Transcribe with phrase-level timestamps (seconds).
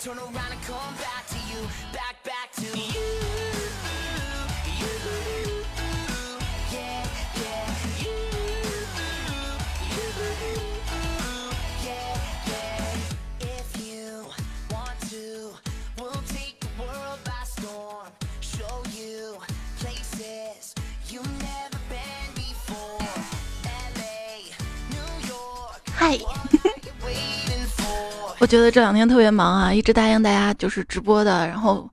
[0.00, 1.60] turn around and come back to you,
[1.92, 2.37] back, back.
[28.40, 31.90] 我觉得这两天特别忙啊，一直答应大家就是直播的，然后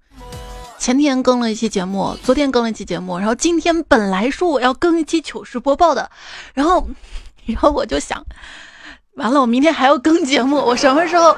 [0.78, 6.10] 前天更了一期节目，昨天更了一期节目，然后今天本来说我要更一期糗事播报的，
[6.54, 6.88] 然后，
[7.48, 8.24] 然后我就想，
[9.16, 11.36] 完了，我明天还要更节目，我什么时候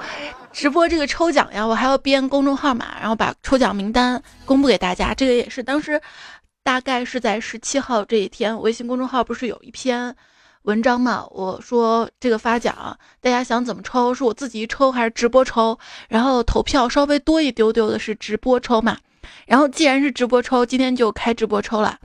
[0.52, 1.66] 直播这个抽奖呀？
[1.66, 5.14] 我还要编公众号码，然后把抽奖名单公布给大家。
[5.14, 6.02] 这个也是当时
[6.64, 10.14] 大概是在十七号这一天，微信公众号不是有一篇。
[10.64, 14.14] 文章嘛，我说这个发奖，大家想怎么抽？
[14.14, 15.78] 是我自己抽还是直播抽？
[16.10, 18.98] 然后投票稍微多一丢丢的是直播抽嘛。
[19.46, 21.98] 然后既然是直播抽，今天就开直播抽了。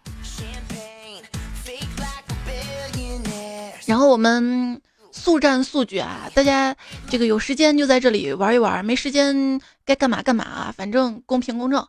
[3.84, 4.80] 然后我们
[5.11, 6.30] 速战速决啊！
[6.34, 6.75] 大家
[7.11, 10.75] 这个有时间就在这里玩一玩，没时间该干嘛干嘛啊！
[10.77, 11.84] 反正公平公正。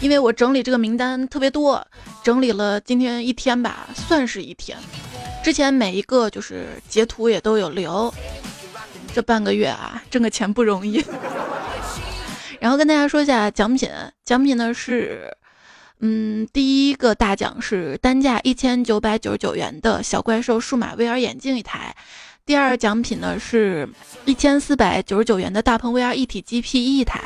[0.00, 1.86] 因为我整理这个名单特别多，
[2.22, 4.76] 整理了今天一天吧，算是一天。
[5.44, 8.12] 之前每一个就是截图也都有留，
[9.12, 11.04] 这半个月啊，挣个钱不容易。
[12.58, 13.90] 然后跟大家说一下奖品，
[14.24, 15.36] 奖品呢是，
[16.00, 21.94] 嗯，第一个大奖是单价一千九百九十九元的小怪兽数码 VR 眼镜一台，
[22.46, 23.86] 第二奖品呢是
[24.24, 27.22] 一千四百九十九元的大鹏 VR 一体机 P 一台。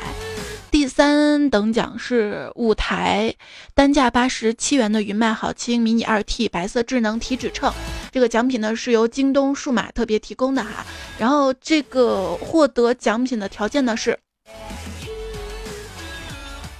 [0.69, 3.33] 第三等奖是五台
[3.73, 7.73] 单价八十七元的云麦好清迷你二 T 白色智能体脂秤，
[8.11, 10.85] 这个奖品呢是由京东数码特别提供的哈。
[11.17, 14.19] 然后这个获得奖品的条件呢是，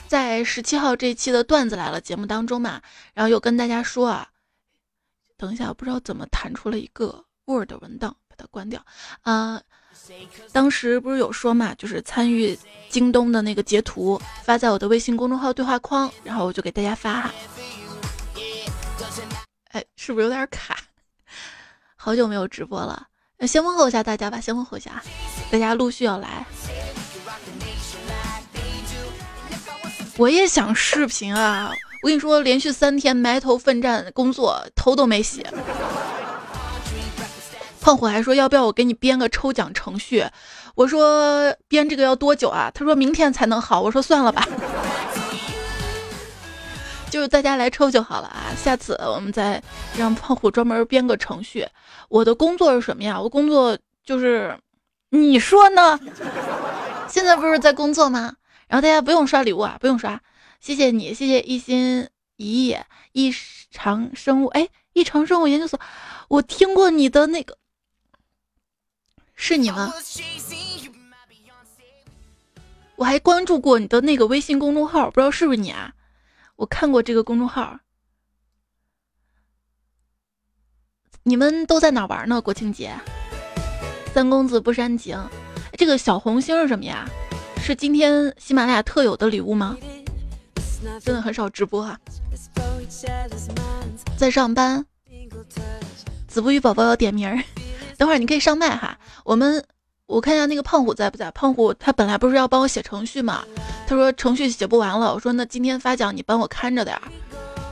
[0.08, 2.82] 在十七号这一期的段子来了节目当中嘛，
[3.14, 4.28] 然后有跟大家说啊，
[5.38, 8.84] 等一下我不知道怎么弹出了一个 Word 文档，把它关掉
[9.22, 9.62] 啊。
[10.52, 12.58] 当时不是有说嘛，就是参与
[12.90, 17.34] 京东的那个截图发在我的微信公众号对话框，然后我就给大家发哈。
[19.72, 20.79] 哎，是不是有点卡？
[22.02, 23.08] 好久没有直播了，
[23.46, 25.04] 先问候一下大家吧，先问候一下，
[25.52, 26.46] 大家陆续要来。
[30.16, 31.70] 我也想视频啊，
[32.02, 35.46] 我跟你说，连续三天埋头奋战工作，头都没洗。
[37.82, 40.26] 胖虎还说要不要我给你编个抽奖程序？
[40.76, 42.72] 我说编这个要多久啊？
[42.74, 43.82] 他说明天才能好。
[43.82, 44.48] 我说算了吧，
[47.10, 48.54] 就是大家来抽就好了啊。
[48.56, 49.62] 下次我们再
[49.98, 51.68] 让胖虎专门编个程序。
[52.08, 53.20] 我的工作是什么呀？
[53.20, 54.58] 我工作就是，
[55.10, 56.00] 你说呢？
[57.08, 58.36] 现在不是在工作吗？
[58.68, 60.22] 然后大家不用刷礼物啊，不用刷，
[60.60, 62.78] 谢谢你，谢谢一心一意
[63.14, 63.34] 异
[63.72, 65.80] 常生物，哎，异常生物研究所，
[66.28, 67.58] 我听过你的那个。
[69.36, 69.94] 是你吗？
[72.98, 75.94] 我还关注过你的那个微信公众号，不知道是不是你啊？
[76.60, 77.80] 我看过这个公众号。
[81.24, 82.42] 你们都在哪玩呢？
[82.42, 82.94] 国庆节，
[84.14, 85.18] 三公子不煽情。
[85.78, 87.08] 这个小红星是什么呀？
[87.62, 89.78] 是今天喜马拉雅特有的礼物吗？
[91.02, 91.98] 真的很少直播哈，
[94.18, 94.86] 在上班。
[96.28, 97.42] 子不语宝宝要点名。
[97.98, 99.66] 等会儿你可以上麦哈，我们
[100.10, 101.30] 我看一下那个胖虎在不在？
[101.32, 103.44] 胖虎他本来不是要帮我写程序嘛，
[103.88, 107.02] 他说程序写不完了，我说那今天发奖你帮我看着点儿，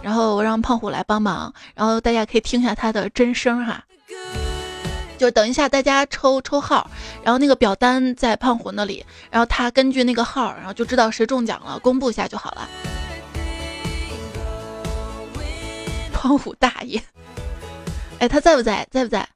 [0.04, 3.84] 然后我让胖虎来帮忙，然后大家可以听一下他的真声哈，
[5.18, 6.88] 就等一下大家抽抽号，
[7.24, 12.70] 然后那个表单在胖虎那里，然后他根据那个号，然后就知道谁中奖了，公布一下就好了。
[16.14, 17.02] 胖虎大爷，
[18.20, 18.88] 哎，他在不在？
[18.92, 19.28] 在不在？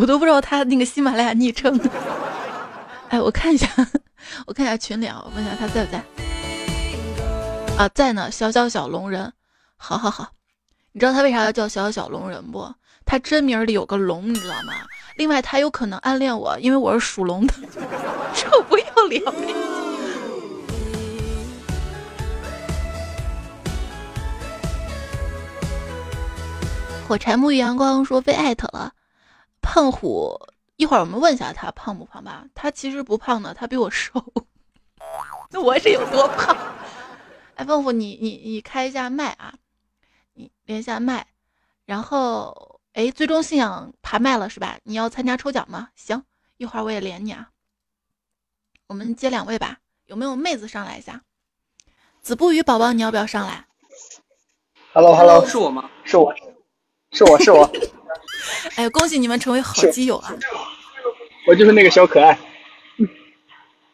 [0.00, 1.76] 我都不知道他那个喜马拉雅昵称。
[3.08, 3.68] 哎，我看一下，
[4.46, 5.98] 我看一下群里啊，我问一下他在不在。
[7.76, 9.32] 啊，在呢，小小小龙人，
[9.76, 10.28] 好好好。
[10.92, 12.72] 你知道他为啥要叫小小小龙人不？
[13.04, 14.72] 他真名里有个龙，你知道吗？
[15.16, 17.54] 另外，他有可能暗恋我，因为我是属龙的，
[18.34, 19.20] 臭不要脸。
[27.08, 28.92] 火柴沐浴阳光说被艾特了。
[29.68, 30.34] 胖虎，
[30.76, 32.46] 一会儿我们问一下他胖不胖吧？
[32.54, 34.12] 他其实不胖的，他比我瘦。
[35.50, 36.56] 那我是有多胖？
[37.54, 39.54] 哎，胖虎，你你你开一下麦啊，
[40.32, 41.26] 你连一下麦，
[41.84, 44.78] 然后哎，最终信仰爬麦了是吧？
[44.84, 45.90] 你要参加抽奖吗？
[45.94, 46.24] 行，
[46.56, 47.50] 一会儿我也连你啊。
[48.86, 51.22] 我们接两位吧，有没有妹子上来一下？
[52.22, 53.66] 子不语宝宝，你要不要上来
[54.94, 55.90] ？Hello Hello，是我吗？
[56.04, 56.34] 是我，
[57.12, 57.70] 是我是我。
[58.76, 60.34] 哎，恭喜你们成为好基友啊！
[61.46, 62.38] 我就是那个小可爱。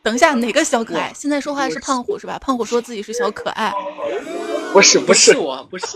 [0.02, 1.12] 等一下，哪个小可爱？
[1.14, 2.38] 现在说话是胖虎是吧？
[2.38, 3.72] 胖虎说自己是小可爱。
[4.72, 5.86] 不是不是我，不是。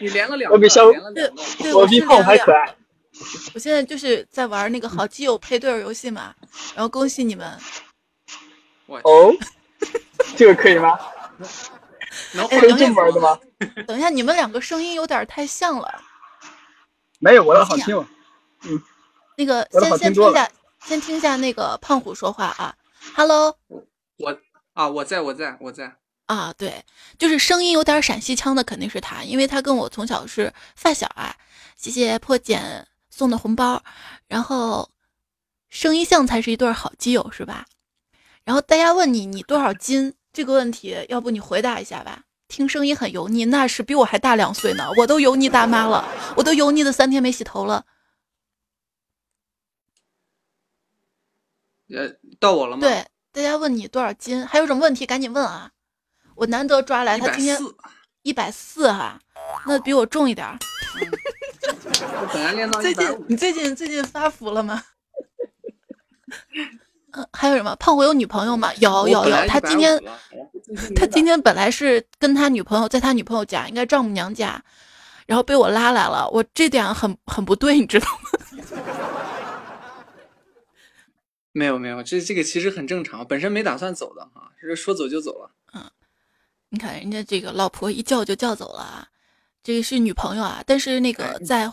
[0.00, 2.74] 你连了两，我比小对对，我比胖虎还可爱。
[3.54, 6.34] 我现在就是在玩那个好基友配对游戏嘛，
[6.74, 7.46] 然后恭喜你们。
[8.86, 9.34] 哦，
[10.36, 10.98] 这个可以吗？
[12.48, 13.38] 可以这么玩的吗？
[13.86, 16.02] 等一下，你们两个声音有点太像了。
[17.20, 17.94] 没有，我的好听。
[18.62, 18.82] 嗯，
[19.36, 20.50] 那个先先听一下，
[20.84, 22.74] 先听一下那个胖虎说话啊。
[23.14, 23.56] Hello，
[24.16, 24.38] 我
[24.72, 25.94] 啊，我在我在我在
[26.26, 26.82] 啊，对，
[27.18, 31.36] 就是声音有点陕西腔的肯定是他，因为他跟我从小是发小啊。
[31.76, 33.82] 谢谢破茧送的红包，
[34.26, 34.90] 然后
[35.68, 37.66] 声音像才是一对好基友是吧？
[38.44, 42.22] 然后大家问你你多少斤这个问题，要不你回答一下吧？
[42.50, 46.04] 听声音很油腻，那是比我还大两岁呢，我都油腻大妈了，
[46.36, 47.86] 我都油腻的三天没洗头了。
[51.88, 52.80] 呃，到我了吗？
[52.80, 55.70] 对，大家问你多少斤，还有什么问题赶紧问啊！
[56.34, 57.58] 我难得抓来他今天
[58.22, 59.20] 一百四哈，
[59.66, 60.46] 那比我重一点。
[61.00, 64.82] 我本来练到最近你最近最近发福了吗？
[67.12, 67.74] 嗯，还有什么？
[67.76, 68.72] 胖虎有女朋友吗？
[68.74, 70.00] 有有有，他今天
[70.94, 74.62] 他今天本来是跟他女朋友在他女朋友家，应该丈母娘家，
[75.26, 78.30] 然后被我拉来了，我这点很很不对，你知道吗？
[81.52, 85.50] 没有没有，这这个其实很正常，本身没打算走的哈，是说走就走了。
[85.74, 85.90] 嗯，
[86.68, 89.08] 你看人家这个老婆一叫就叫走了啊，
[89.64, 91.68] 这个是女朋友啊，但是那个在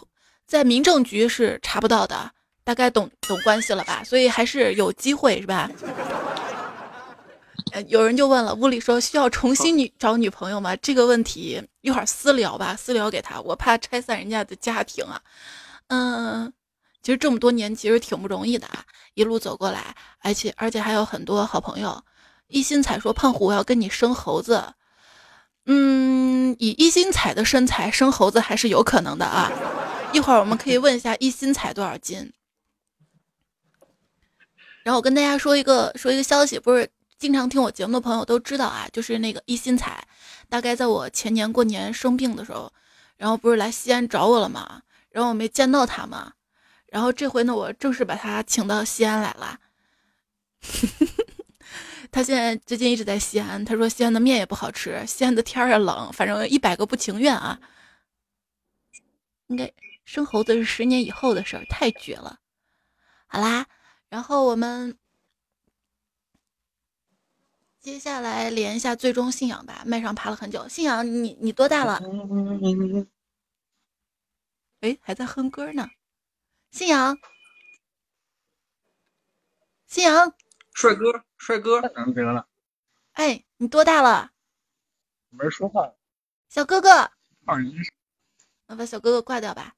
[0.48, 2.32] 在民政局是查不到的，
[2.68, 4.04] 大概懂懂关系了吧？
[4.04, 5.72] 所以还是有机会是吧？
[7.72, 10.76] 呃，有人就问了，屋里说需要重新女找女朋友吗？
[10.76, 15.22] 这个问题一会儿私聊吧，私聊给他，我怕拆散人家的家庭啊。
[15.88, 16.52] 嗯。
[17.02, 18.84] 其实这么多年其实挺不容易的啊，
[19.14, 22.04] 一路走过来，而且而且还有很多好朋友。
[22.48, 24.62] 一心彩说：“胖虎，我要跟你生猴子。”
[25.68, 29.50] 嗯，以一心彩的身材生猴子还是有可能的啊。
[30.12, 32.30] 一会儿我们可以问一下一心彩多少斤。
[34.88, 40.02] 然后我跟大家说一个说一个消息，不是经常听我节目的朋友都知道啊，就是那个一心彩，
[40.48, 42.72] 大概在我前年过年生病的时候，
[43.18, 44.82] 然后不是来西安找我了吗？
[45.10, 46.32] 然后我没见到他嘛。
[46.86, 49.60] 然后这回呢，我正式把他请到西安来了。
[52.10, 57.60] 他现在最近一直在西安，他说西安的面也不好吃，西安的天也冷，反正一百个不情愿啊。
[59.48, 59.70] 应该
[60.06, 62.40] 生猴子是十年以后的事儿，太绝了。
[63.28, 63.66] 好啦，
[64.10, 64.98] 然后我们
[67.80, 69.84] 接下来连一下最终信仰吧。
[69.86, 72.00] 麦上爬了很久，信仰你你多大了？
[74.82, 75.90] 哎，还在哼歌呢。
[76.72, 77.18] 信仰，
[79.88, 80.34] 信仰，
[80.74, 82.48] 帅哥，帅哥，嗯，得了。
[83.14, 84.32] 哎，你多大了？
[85.30, 85.94] 没人说话。
[86.50, 87.12] 小哥哥。
[87.46, 87.76] 二一。
[88.68, 89.76] 那把小哥哥挂掉吧。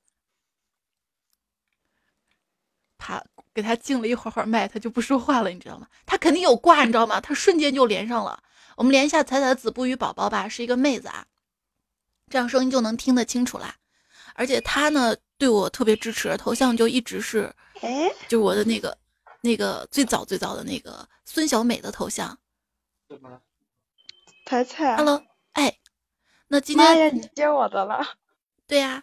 [2.98, 3.24] 他
[3.62, 5.88] 给他静了一会儿会儿麦，他就不说话了，你知道吗？
[6.06, 7.20] 他肯定有挂，你知道吗？
[7.20, 8.42] 他瞬间就连上了。
[8.75, 11.25] 我们连一下彩彩的子不语宝宝吧，是一个妹子啊，
[12.30, 13.75] 这样声音就能听得清楚啦。
[14.34, 15.16] 而且他呢。
[15.39, 17.50] 对我特别支持，头像就一直是，
[17.80, 18.98] 哎，就是我的那个
[19.39, 22.38] 那个最早最早的那个孙小美的头像。
[24.46, 25.24] 彩彩，Hello，
[25.54, 25.80] 哎，
[26.50, 28.06] 那今天你接我的了？
[28.68, 29.01] 对呀，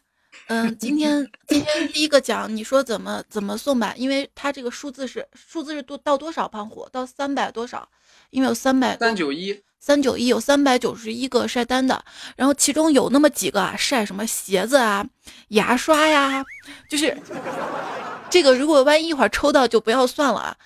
[0.48, 3.94] 嗯，今天今天第一个奖，你说怎么怎么送吧？
[3.96, 6.46] 因为他这个数字是数字是多到多少？
[6.48, 7.88] 胖虎到三百多少？
[8.30, 9.60] 因为有三百三九一。
[9.78, 15.06] 三九一有三百九十一个晒单的，然后其中有那么几个啊晒什么鞋子啊、
[15.48, 16.44] 牙刷呀，
[16.90, 17.16] 就是
[18.28, 20.56] 这个如果万一一会儿抽到就不要算了啊，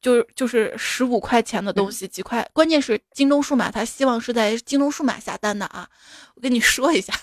[0.00, 5.88] 就是就是十五块钱的东西几块，关键是京东数码他希望是在京东数码下单的啊，
[6.34, 7.14] 我跟你说一下，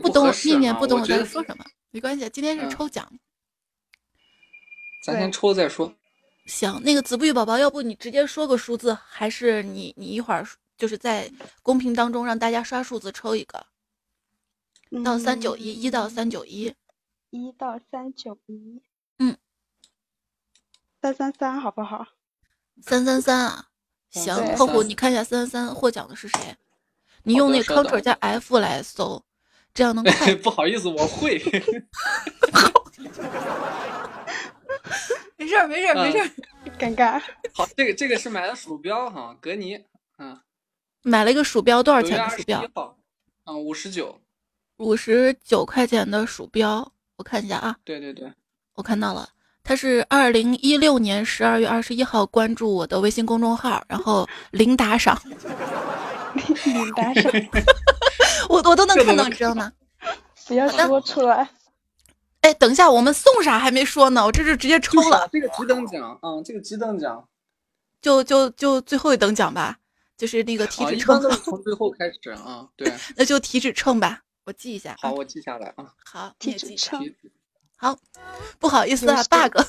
[0.00, 3.10] 不懂念念不懂我在说什么，没关系，今天是抽奖，
[5.04, 5.94] 咱先抽再说。
[6.46, 11.30] 行，那个子不语宝宝，要不你直接说个数字，还是你你一会儿就是在
[11.62, 13.64] 公屏当中让大家刷数字抽一个，
[15.04, 16.74] 到三九一，一到三九一，
[17.30, 18.82] 一到三九一，
[19.18, 19.36] 嗯，
[21.00, 22.06] 三三三好不好？
[22.80, 23.68] 三三三啊，
[24.10, 26.56] 行，胖虎，你看一下三三三获奖的是谁？
[27.22, 29.24] 你用那 Ctrl 加 F 来搜，
[29.74, 30.34] 这样能快。
[30.42, 31.38] 不好意思，我会。
[35.36, 36.30] 没事儿，没事儿，没事儿。
[36.78, 37.20] 尴尬。
[37.52, 39.78] 好，这个这个是买的鼠标哈，格尼，
[40.18, 40.38] 嗯，
[41.02, 42.62] 买了一个鼠标，多少钱的鼠标？
[43.44, 44.20] 啊，五十九，
[44.78, 47.76] 五十九块钱的鼠标，我看一下啊。
[47.84, 48.32] 对对对，
[48.74, 49.28] 我看到了，
[49.64, 55.20] 他是二零一六年十二月二十一号关注我的微信公众号，然后零打赏，
[56.64, 57.32] 零打赏，
[58.48, 59.72] 我我都能看到，你知道吗？
[60.46, 61.48] 不要说出来。
[62.40, 64.24] 哎，等一下，我们送啥还没说呢？
[64.24, 65.28] 我这是直接抽了。
[65.32, 66.42] 这个几等奖嗯？
[66.44, 67.28] 这个几等奖？
[68.00, 69.78] 就就就最后一等奖吧，
[70.16, 71.20] 就是那个体脂秤。
[71.44, 72.92] 从最后开始啊，对。
[73.16, 74.96] 那就体脂秤吧，我记一下。
[75.00, 75.86] 好，我记下来啊。
[76.04, 77.00] 好，体脂秤。
[77.76, 77.96] 好，
[78.58, 79.60] 不好意思啊，bug。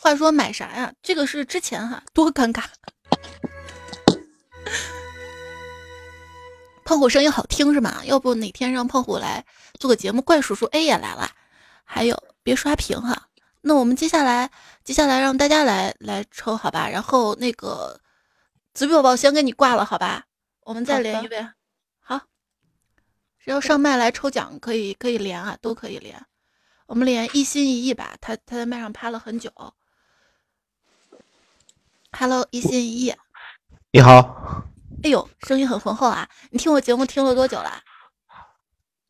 [0.00, 0.92] 话说买啥呀？
[1.02, 2.64] 这个是之前哈，多尴尬。
[6.84, 8.04] 胖虎声音好听是吗？
[8.04, 9.44] 要不哪天让胖虎来
[9.80, 10.20] 做个节目？
[10.20, 11.30] 怪叔叔 A 也来了，
[11.84, 13.28] 还有别刷屏哈。
[13.62, 14.50] 那我们接下来，
[14.84, 16.88] 接下来让大家来来抽好吧。
[16.88, 17.98] 然后那个
[18.74, 20.24] 紫宝宝先给你挂了好吧，
[20.60, 21.48] 我们再连一位。
[22.00, 22.20] 好，
[23.42, 26.22] 只要上麦来抽奖可以可以连啊，都可以连。
[26.86, 29.50] 我们连一心一意吧，他他在麦上趴了很久。
[32.12, 33.14] Hello，一心一意，
[33.90, 34.64] 你好。
[35.04, 36.26] 哎呦，声音很浑厚啊！
[36.50, 37.70] 你听我节目听了多久了？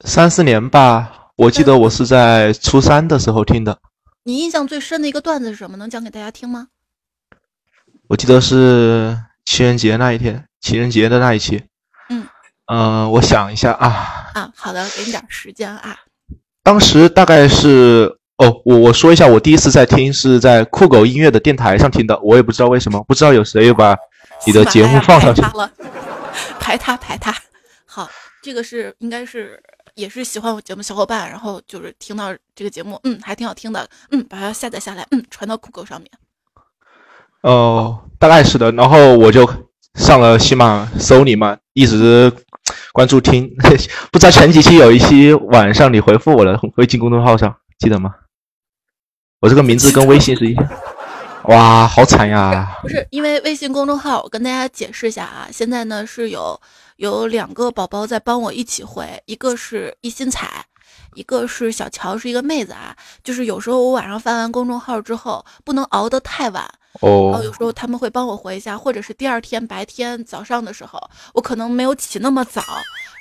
[0.04, 3.78] 三四年吧，我记得我是在初三的时候听的。
[4.24, 5.76] 你印象最深的一个段子是什么？
[5.76, 6.66] 能讲给大家听吗？
[8.08, 11.62] 我记得是情人节那一天，情人节的那一期。
[12.10, 12.26] 嗯。
[12.66, 14.32] 嗯，我想一下啊。
[14.34, 15.96] 啊，好的，给你点时间啊。
[16.64, 23.96] 当时大概是哦，我我说一下，我第一次在听是在酷狗音乐的电台上听的，我也不知道为什么，不知道有谁又把。
[24.46, 25.70] 你的节目放上去了，
[26.60, 27.34] 排他排他，
[27.86, 28.08] 好，
[28.42, 29.62] 这个是应该是
[29.94, 36.10] 也是喜欢我节目小伙伴，然后就是听到这个节目，嗯，还挺好听的，嗯，把它下载下来，嗯，传到酷狗上面。
[37.42, 39.48] 哦，大概是的，然后我就
[39.94, 42.32] 上了喜马搜你嘛，一直
[42.92, 43.48] 关注听，
[44.10, 48.14] 不知道前几期有一期晚上你回复我的微信公众号上，记得吗？
[49.40, 50.68] 我这个名字跟微信是一样。
[51.44, 52.78] 哇，好惨呀！
[52.80, 55.46] 不是因为微信公众号，我跟大家解释一下啊。
[55.52, 56.58] 现在呢是有
[56.96, 60.64] 有两个宝宝在帮我一起回，一个是一心彩，
[61.14, 62.96] 一个是小乔，是一个妹子啊。
[63.22, 66.64] 就是有时候我晚上翻完公众号之后，不能熬得太晚
[67.02, 67.28] 哦。
[67.30, 70.98] 然后有时候他们会帮我回一下，或者是第二天白天早上的时候，
[71.34, 72.62] 我可能没有起那么早，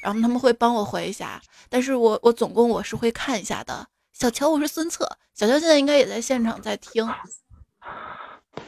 [0.01, 1.41] 然后他们会帮我回一下。
[1.69, 3.85] 但是我我总共我是会看一下的。
[4.13, 7.05] 小乔，我是孙策，小乔现在应该也在现场在听。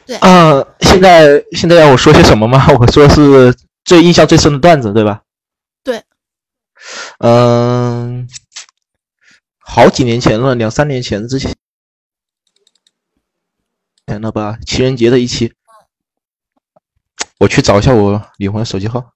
[0.06, 2.66] 对啊，现在现在要我说些什么吗？
[2.78, 5.22] 我说是最印象最深的段子，对吧？
[5.82, 6.02] 对，
[7.18, 8.28] 嗯，
[9.58, 11.54] 好几年前了，两三年前之前，
[14.06, 14.58] 前了吧？
[14.64, 15.52] 情人节的一期，
[17.38, 19.12] 我去找一下我女朋友手机号。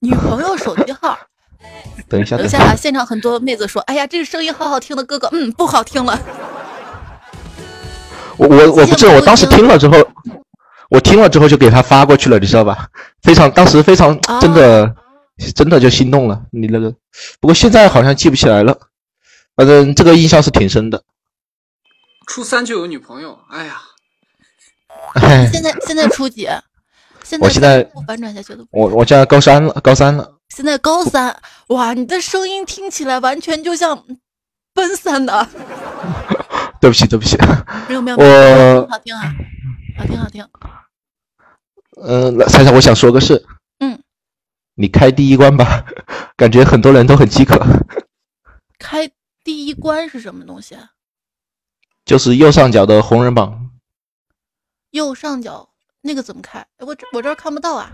[0.00, 1.18] 女朋友手机号？
[2.08, 6.18] 等一下，等一下啊，现场很多妹子说：“哎呀，这个声音好好听的哥哥，嗯，不好听了。”
[8.40, 9.98] 我我我不是，我当时听了之后，
[10.88, 12.88] 我听了之后就给他发过去了，你知道吧？
[13.22, 14.94] 非常，当时非常真的，
[15.54, 16.40] 真的就心动了。
[16.50, 16.90] 你那个，
[17.38, 18.74] 不过现在好像记不起来了，
[19.54, 21.02] 反正这个印象是挺深的。
[22.26, 23.82] 初三就有女朋友，哎呀！
[25.52, 26.48] 现在现在初几？
[27.22, 28.64] 现在我现在反转下去了。
[28.70, 30.32] 我我现在高三了，高三了。
[30.48, 31.36] 现在高三，
[31.68, 31.92] 哇！
[31.92, 34.02] 你的声音听起来完全就像
[34.72, 35.46] 奔三的。
[36.80, 37.36] 对不起，对不起，
[37.88, 39.34] 没有没有，我好听啊，
[39.98, 40.46] 好听好听。
[42.02, 43.44] 嗯，猜猜我想说个事。
[43.80, 44.02] 嗯，
[44.74, 45.84] 你开第一关吧，
[46.36, 47.54] 感觉很多人都很饥渴。
[48.78, 49.10] 开
[49.44, 50.76] 第一关是什么东西？
[52.06, 53.70] 就是右上角的红人榜。
[54.90, 55.68] 右上角
[56.00, 56.66] 那个怎么开？
[56.78, 57.92] 我这我这儿看不到啊，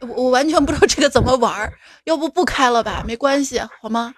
[0.00, 1.72] 我我完全不知道这个怎么玩
[2.04, 3.02] 要不不开了吧？
[3.06, 4.14] 没关系，好吗？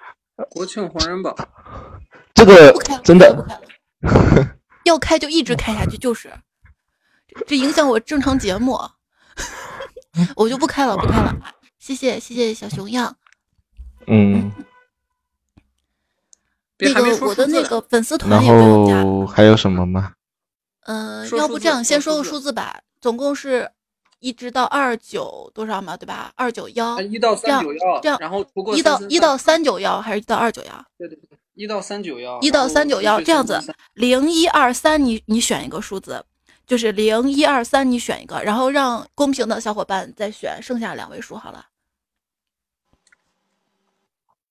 [0.51, 1.35] 国庆红人榜。
[2.39, 3.61] 这个真的，
[4.87, 6.33] 要开就一直开下去，就是
[7.49, 8.79] 这影响我正常节目，
[10.37, 11.35] 我就不开了，不开了。
[11.81, 13.17] 谢谢谢谢小熊样。
[14.07, 14.53] 嗯，
[16.79, 20.13] 那个我的那个粉丝团，然后还有什么吗？
[20.83, 23.69] 嗯，要不这样先说个数字吧，总共是
[24.21, 26.33] 一直到二九多少嘛，对吧？
[26.37, 30.85] 二九幺，一到三九幺，这样，然后一到一到三九幺还是一到二九幺？
[30.97, 31.37] 对对对。
[31.59, 33.61] 一到三九幺，一到三九幺这样子，
[33.95, 36.25] 零一二三，你你选一个数字，
[36.69, 41.67] 就是零一二三，你选一个，然后让公屏的小伙伴再选剩下两位数好了。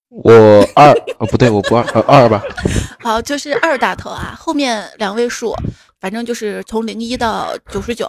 [0.10, 0.34] 我
[0.76, 2.44] 二哦，不对，我不二，呃二吧。
[3.00, 5.56] 好，就是二打头啊，后面两位数，
[6.02, 8.06] 反正就是从零一到九十九，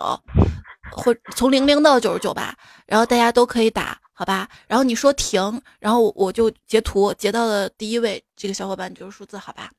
[0.91, 2.53] 或从零零到九十九吧。
[2.85, 4.49] 然后大家都可以打，好吧？
[4.67, 9.71] 然后你说停，然后我就截图，截到了第一位这个小伙伴就是数字，好吧？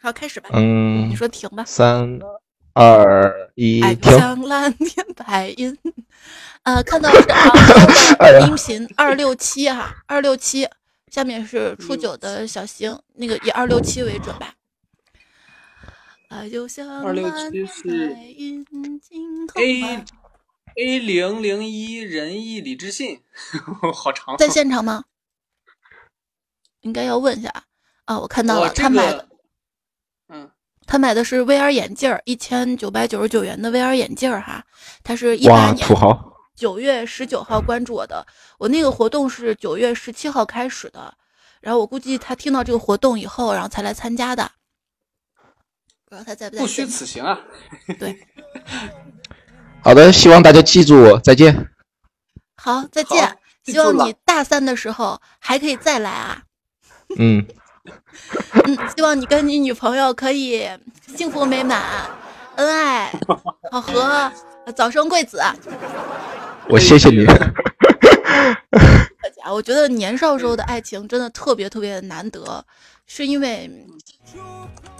[0.00, 0.48] 好，开始吧。
[0.54, 1.62] 嗯，你说停吧。
[1.66, 2.18] 三
[2.72, 4.18] 二一，停。
[4.18, 5.76] 像蓝天白云。
[6.62, 7.52] 呃，看到是啊，
[8.48, 10.66] 音频二六七哈，二六七，
[11.08, 14.54] 下面是初九的小星，那个以二六七为准吧。
[16.28, 18.16] 啊，就像二六七是
[19.56, 20.02] A
[20.76, 23.22] A 零零一仁义礼智信，
[23.94, 24.36] 好长。
[24.36, 25.04] 在现场吗？
[26.80, 27.52] 应该要问一下
[28.04, 28.18] 啊。
[28.18, 29.28] 我看到了，他买的，
[30.28, 30.50] 嗯，
[30.86, 34.64] 他买的是 VR 眼镜，一千九百九十九元的 VR 眼镜哈，
[35.02, 36.28] 他是一八年土豪。
[36.54, 38.26] 九月十九号关注我的，
[38.58, 41.14] 我那个活动是九月十七号开始的，
[41.60, 44.52] 然后我估计他听到这个活动以后，然后才来参加的。
[46.04, 46.62] 不知道他在不在？
[46.62, 47.40] 不虚此行啊！
[47.98, 48.26] 对，
[49.82, 51.68] 好的，希望大家记住我，再见。
[52.56, 53.36] 好，再见。
[53.64, 56.42] 希望你大三的时候还可以再来啊。
[57.18, 57.46] 嗯
[58.64, 60.68] 嗯，希望你跟你女朋友可以
[61.16, 61.82] 幸福美满、
[62.56, 63.12] 恩爱、
[63.70, 64.30] 好合、
[64.76, 65.40] 早生贵子。
[66.68, 67.26] 我谢谢你。
[69.50, 72.64] 我觉得年少时候的爱情真的特别特别的难得，
[73.12, 73.68] 是因为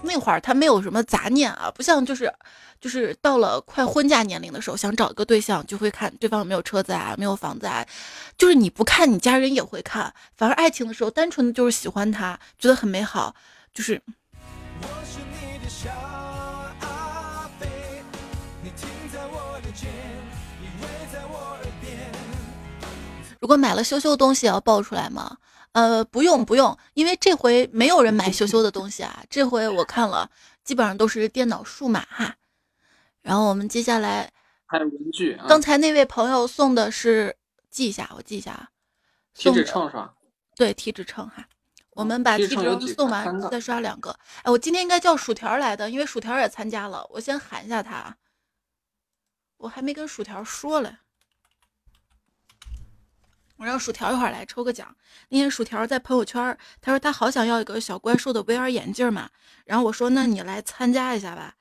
[0.02, 2.35] 那会儿他没有什么杂念啊，不像就是
[2.81, 7.87] 就是到了快婚嫁年龄的时候，想找一个对象就会看对方有没有车子啊，没有房子啊，
[8.37, 10.12] 就是你不看，你家人也会看。
[10.37, 13.33] 反而爱情的时候，单纯的就是喜欢他，觉得很美好，
[13.73, 14.02] 就是。
[23.38, 25.37] 如果买了羞羞东西要爆出来吗？
[25.72, 29.22] 呃，不用不用，因为这回没有人买羞羞的东西啊。
[29.30, 30.30] 这回我看了，
[30.64, 32.36] 基本上都是电脑数码哈。
[33.22, 34.32] 然后我们接下来
[34.66, 35.38] 还有文具。
[35.48, 37.37] 刚才那位朋友送的是，
[37.70, 38.68] 记一下，我记一下啊。
[39.35, 40.14] 体脂秤是吧？
[40.56, 41.46] 对，体脂秤哈。
[41.90, 44.11] 我们把体脂秤送完，再刷两个。
[44.42, 47.06] 哎，我今天应该叫薯条来的，因为薯条也参加了。
[47.11, 48.16] 我先喊一下他，
[49.59, 50.96] 我还没跟薯条说嘞。
[53.61, 54.96] 我让薯条一会儿来抽个奖。
[55.29, 59.31] 那天薯条在朋友圈，他说他好想要一个小怪兽的 VR 眼镜嘛。
[59.66, 61.55] 然后我说那你来参加一下吧，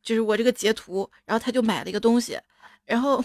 [0.00, 1.10] 就是我这个截图。
[1.24, 2.40] 然后他就买了一个东西，
[2.84, 3.24] 然后，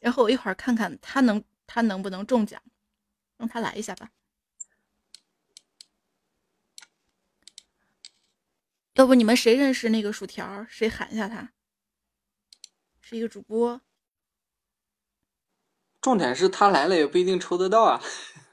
[0.00, 2.60] 然后我一会儿看看他能他能不能中奖，
[3.38, 4.10] 让他来一下吧。
[8.96, 10.66] 要不你们谁认识那个薯条？
[10.68, 11.52] 谁喊一下他？
[13.00, 13.80] 是一个主播。
[16.04, 17.98] 重点是他来了也不一定抽得到啊，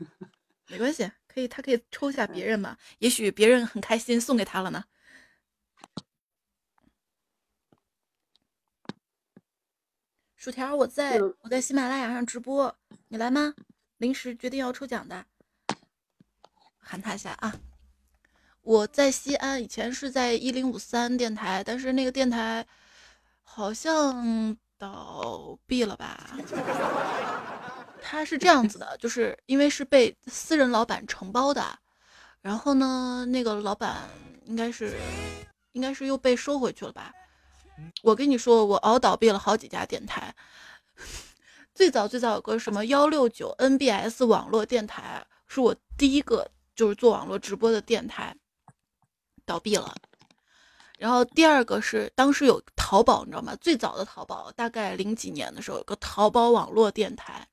[0.71, 4.85] 没关系，可以，他可以抽一下别人嘛，也许别人很开心送给他了呢。
[10.37, 12.73] 薯条，我在我在喜马拉雅上直播，
[13.09, 13.53] 你来吗？
[13.97, 15.25] 临时决定要抽奖的，
[16.79, 17.53] 喊他一下啊！
[18.61, 22.65] 我在西安，以前是在一零五三电台，但是那个电台
[23.43, 24.57] 好像。
[24.81, 26.31] 倒闭了吧？
[28.01, 31.63] 他是这样子的，就是因为是被私人老板承包的，
[32.41, 34.09] 然后呢，那个老板
[34.45, 34.97] 应该是，
[35.73, 37.13] 应该是又被收回去了吧？
[38.01, 40.33] 我跟你说，我熬倒闭了好几家电台，
[41.75, 48.35] 最早最早有个什么幺六九 NBS 网络电台，是我第一个就是做网络直播的电台，
[49.45, 49.93] 倒闭了。
[50.97, 52.59] 然后第二个是当时有
[52.91, 53.55] 淘宝，你知道吗？
[53.61, 57.47] 最早的淘宝大概零几年的时候，有个淘宝网络电台，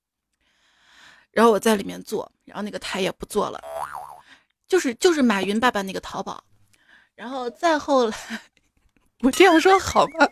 [1.30, 3.62] 然后我在里面做，然后那个台也不做了，
[4.66, 6.42] 就是就是马云爸爸那个淘宝。
[7.14, 8.16] 然后再后来，
[9.20, 10.26] 我这样说好吗？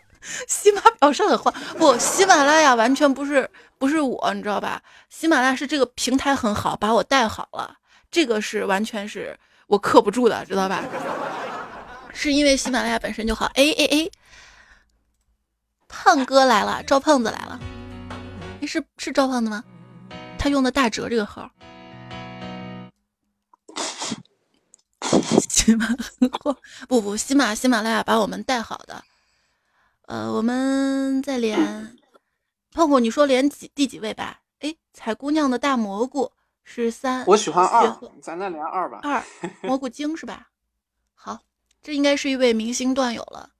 [0.49, 4.83] 喜马表示很慌，不，喜马拉雅完全不是不是我，你知道吧？
[5.07, 7.77] 喜马拉雅是这个平台很好，把我带好了，
[8.11, 10.83] 这个是完全是我克不住的，知道吧？
[12.13, 13.45] 是因为喜马拉雅本身就好。
[13.53, 14.09] 哎哎哎，
[15.87, 17.59] 胖哥来了，赵胖子来了。
[18.61, 19.63] 哎，是是赵胖子吗？
[20.37, 21.49] 他用的大哲这个号。
[25.49, 25.87] 喜马
[26.87, 29.03] 不不，喜马喜马拉雅把我们带好的。
[30.03, 31.97] 呃，我们再连
[32.71, 34.41] 胖虎，你说连几第几位吧？
[34.59, 36.31] 哎，采姑娘的大蘑菇
[36.63, 38.99] 是三，我喜欢二，咱再连二吧。
[39.03, 39.23] 二
[39.61, 40.49] 蘑菇精是吧？
[41.13, 41.39] 好。
[41.81, 43.51] 这应该是一位明星段友了，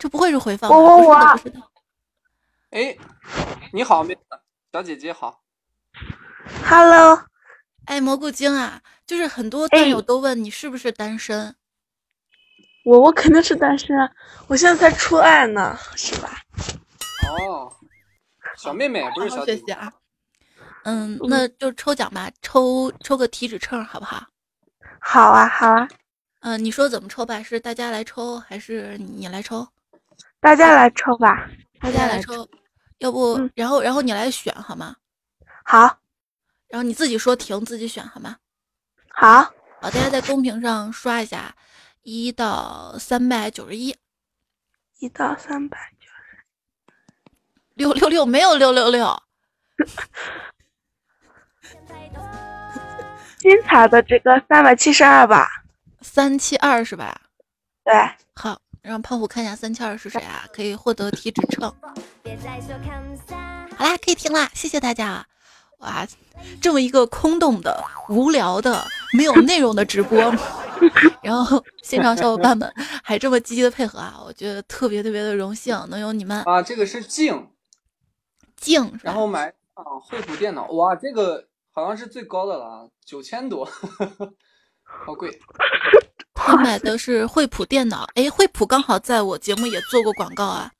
[0.00, 0.74] 这不会是回放吧？
[0.74, 1.14] 我我
[2.70, 2.96] 哎，
[3.70, 4.22] 你好，妹子，
[4.72, 5.42] 小姐姐好。
[6.64, 7.22] Hello，
[7.84, 11.54] 哎，蘑菇精啊，就是很多段友都问你是不是单身。
[12.86, 14.10] 我我肯定是单身啊，
[14.48, 16.30] 我现在才初二呢，是吧？
[17.28, 17.70] 哦，
[18.56, 19.92] 小妹妹不是小姐姐啊。
[20.84, 24.26] 嗯，那就抽奖吧，抽抽个体脂秤好不好？
[24.98, 25.86] 好啊，好啊。
[26.40, 27.42] 嗯，你说怎么抽吧？
[27.42, 29.68] 是大家来抽还是你来抽？
[30.40, 31.48] 大家来抽吧，
[31.80, 32.48] 大家来抽。
[32.98, 34.96] 要不，然后然后你来选好吗？
[35.64, 35.98] 好。
[36.68, 38.36] 然后你自己说停，自己选好吗？
[39.08, 39.42] 好。
[39.42, 39.52] 好，
[39.90, 41.54] 大家在公屏上刷一下，
[42.02, 43.96] 一到三百九十一。
[44.98, 46.44] 一到三百九十。
[47.74, 49.22] 六六六，没有六六六。
[53.38, 55.48] 精彩的这个三百七十二吧，
[56.02, 57.22] 三七二是吧？
[57.82, 57.94] 对，
[58.34, 60.44] 好，让胖虎看一下三七二是谁啊？
[60.52, 61.72] 可以获得体脂秤。
[63.76, 65.26] 好啦，可以听啦，谢谢大家。
[65.78, 66.06] 哇，
[66.60, 70.18] 这么一个空洞的、无聊的、没有内容的直播，
[71.22, 76.62] 然后现场小伙伴们还这么积极的配合啊，我觉得特别特别的荣幸能有你们啊。
[76.62, 77.48] 这个是静
[78.56, 81.46] 静，然后买啊惠普电脑，哇，这个。
[81.72, 83.64] 好像是最高的了，九千多，
[84.82, 85.30] 好贵。
[86.42, 90.72] 他 买的是惠普电脑，哎，惠普刚好在我节目也做过广告啊。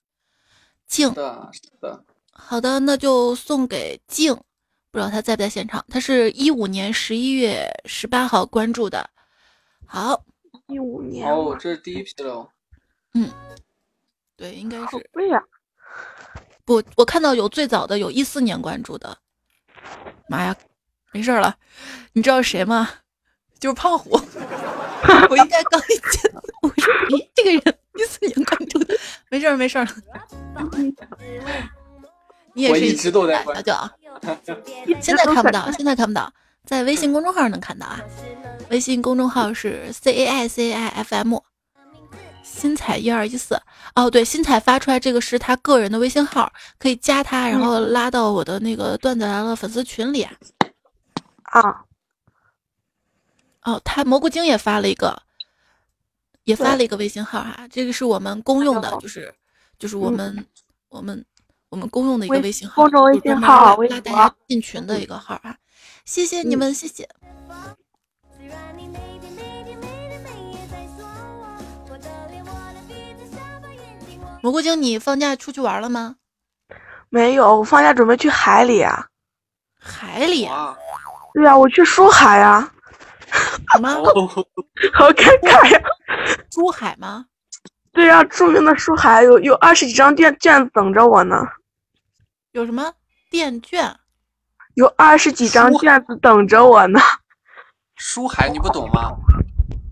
[0.86, 2.04] 静的，是的。
[2.32, 4.34] 好的，那就送给静，
[4.90, 5.84] 不知道他在不在现场。
[5.88, 9.08] 他是一五年十一月十八号关注的。
[9.86, 10.24] 好，
[10.66, 12.48] 一五年哦，这是第一批了。
[13.14, 13.30] 嗯，
[14.36, 14.84] 对，应该是。
[14.84, 15.40] 好贵呀！
[16.64, 19.16] 不，我看到有最早的，有一四年关注的。
[20.28, 20.56] 妈呀！
[21.12, 21.56] 没事了，
[22.12, 22.88] 你知道谁吗？
[23.60, 24.10] 就是胖虎。
[25.30, 28.96] 我应该刚一见， 我说咦，这个人一四年关注的。
[29.30, 29.78] 没事没事
[32.52, 33.90] 你也是一直都在关注啊。
[35.00, 36.32] 现在看不到，现在看不到，
[36.64, 38.00] 在微信公众号能看到啊。
[38.70, 41.40] 微信公众号是 c a i c i f m，
[42.42, 43.60] 新彩一二一四。
[43.94, 50.22] 哦，对，新彩发出来这个是他个人的微信号，可以加他，然后拉到我的那个段子来了粉丝群里。
[51.42, 51.84] 啊，
[53.62, 55.22] 哦，他蘑菇精也发了一个，
[56.44, 59.34] 也发了一个微信号哈，这个是我们公用的，就是
[59.78, 60.46] 就是我们
[60.88, 61.24] 我们
[61.68, 65.56] 我们公用的一个微信号，公众微信号，拉大家进群的一个号啊，
[66.04, 67.08] 谢谢你们，谢谢。
[74.42, 76.16] 蘑菇精，你放假出去玩了吗？
[77.10, 79.06] 没有，我放假准备去海里啊。
[79.78, 80.74] 海里啊。
[81.34, 82.72] 对呀，我去书海呀。
[83.72, 83.88] 什么？
[84.92, 85.80] 好尴尬呀！
[86.50, 87.26] 珠海吗？
[87.92, 91.36] 对呀，著名的书海有有二十几张电卷等着我呢。
[92.52, 92.92] 有什么
[93.30, 93.96] 电卷？
[94.74, 97.00] 有二十几张卷子等着我呢。
[97.96, 99.12] 书海你不懂吗？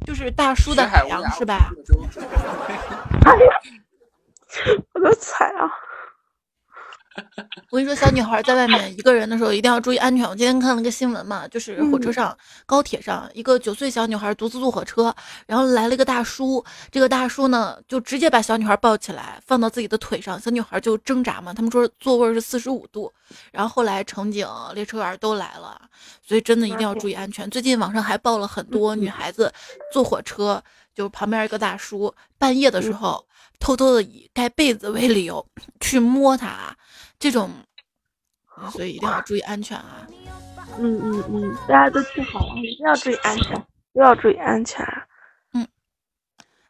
[0.07, 1.71] 就是大叔的海洋是吧？
[3.27, 3.61] 哎呀，
[4.95, 5.71] 我的彩啊！
[7.71, 10.27] 我跟你说，小女孩在外面一个人的时候一定要注意安全。
[10.27, 15.15] 我今天看了个新闻嘛，就是火车上、高铁上，一个九岁小女孩独自坐火车，
[15.47, 21.53] 然后来了一个大叔，这个大叔呢就直接把小女孩抱起来放到自己的腿上，小女孩就挣扎嘛。
[21.53, 23.13] 他们说座位是四十五度，
[23.53, 25.81] 然后后来乘警、列车员都来了，
[26.27, 27.49] 所以真的一定要注意安全。
[27.51, 29.53] 最近网上还报了很多女孩子
[29.93, 30.63] 坐火车，
[30.95, 33.25] 就旁边一个大叔半夜的时候
[33.59, 35.45] 偷偷的以盖被子为理由
[35.81, 36.77] 去摸她。
[37.19, 37.51] 这种，
[38.71, 40.07] 所以一定要注意安全啊！
[40.79, 44.87] 嗯嗯嗯，大家都听好了，一定要注意安全，都要注意安全。
[45.55, 45.67] 嗯，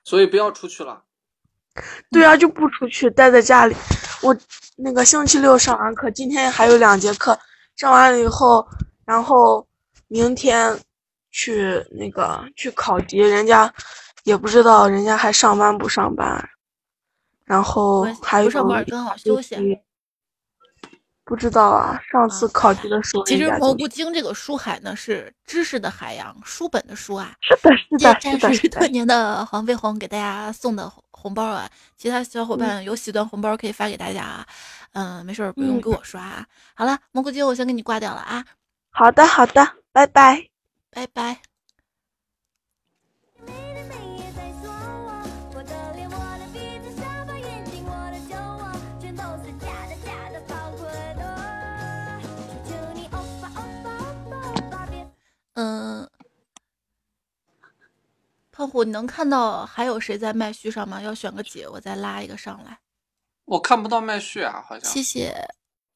[0.04, 1.04] 所以不要出去了。
[2.10, 3.76] 对啊，就不出去，待在家里。
[4.22, 4.34] 我
[4.76, 7.38] 那个星期六上完课，今天还有两节课，
[7.76, 8.66] 上完了以后，
[9.04, 9.66] 然后
[10.06, 10.76] 明天
[11.30, 13.72] 去那个去考级，人家
[14.24, 16.48] 也不知道人家还上班不上班，
[17.44, 19.78] 然后还有上班更好休息。
[21.28, 27.34] 不知道啊，上次考级的时候，其实蘑菇精这个书海呢是知识的海洋，书本的书啊。
[27.42, 34.46] 是的，是的，这是特年的黄飞鸿给大家送的红包啊，其他小伙伴有喜的红包可以发给大家啊。
[34.94, 36.42] 嗯，没事不用给我刷。
[36.74, 38.42] 好了，蘑菇精，我先给你挂掉了啊。
[38.90, 40.48] 好的，好的，拜拜，
[40.90, 41.47] 拜拜。
[55.60, 56.08] 嗯，
[58.52, 61.02] 胖虎，你能看到还有谁在麦序上吗？
[61.02, 62.78] 要选个姐，我再拉一个上来。
[63.44, 64.88] 我看不到麦序啊，好像。
[64.88, 65.34] 谢谢。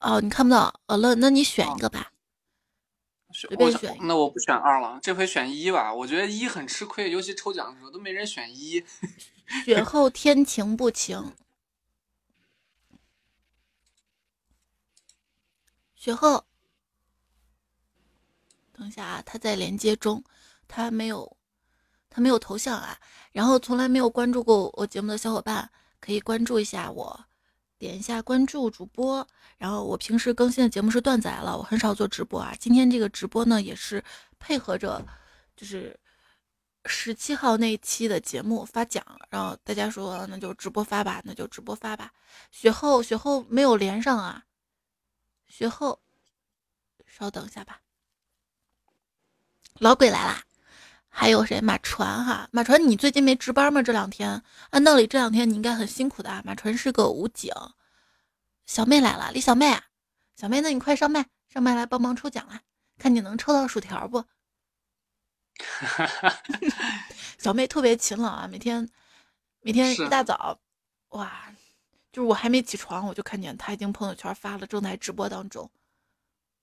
[0.01, 0.81] 哦，你看不到。
[0.89, 2.11] 好了，那你选一个吧。
[3.33, 3.97] 随便选。
[4.01, 5.95] 那我不选二了，这回选一吧。
[5.95, 8.85] 我觉得一很吃亏，尤其抽奖的时候都没人选一。
[9.65, 11.37] 雪后天晴不晴。
[15.95, 16.45] 雪后，
[18.73, 20.23] 等一下啊，他在连接中，
[20.67, 21.37] 他没有，
[22.09, 22.99] 他没有头像啊。
[23.31, 27.25] 然后从来没有关注过我节目的小伙伴，可以关注一下我，
[27.79, 29.27] 点一下关注主播。
[29.59, 32.55] 然后我平时更新的节目是段仔了，我很少做直播啊。
[32.59, 34.03] 今天这个直播呢，也是
[34.39, 35.05] 配合着，
[35.55, 35.99] 就是
[36.87, 42.13] 十七号那一期的节目发奖，然后大家说那就直播发吧，那就直播发吧。
[42.51, 44.45] 雪后，雪后没有连上啊。
[45.47, 46.01] 雪后，
[47.07, 47.81] 稍等一下吧。
[49.83, 50.45] 老鬼来啦！
[51.09, 51.61] 还有谁？
[51.61, 53.83] 马传哈，马传，你最近没值班吗？
[53.83, 54.41] 这两天，
[54.71, 56.41] 按道理这两天你应该很辛苦的啊。
[56.45, 57.53] 马传是个武警。
[58.65, 59.77] 小妹来了，李小妹，
[60.37, 62.61] 小妹，那你快上麦，上麦来帮忙抽奖啦，
[62.97, 64.25] 看你能抽到薯条不？
[67.39, 68.89] 小妹特别勤劳啊，每天
[69.63, 70.61] 每天一大早，
[71.09, 71.53] 哇。
[72.13, 75.69] 就是我还没起床，我就看见她已经朋友圈发了，正在直播当中。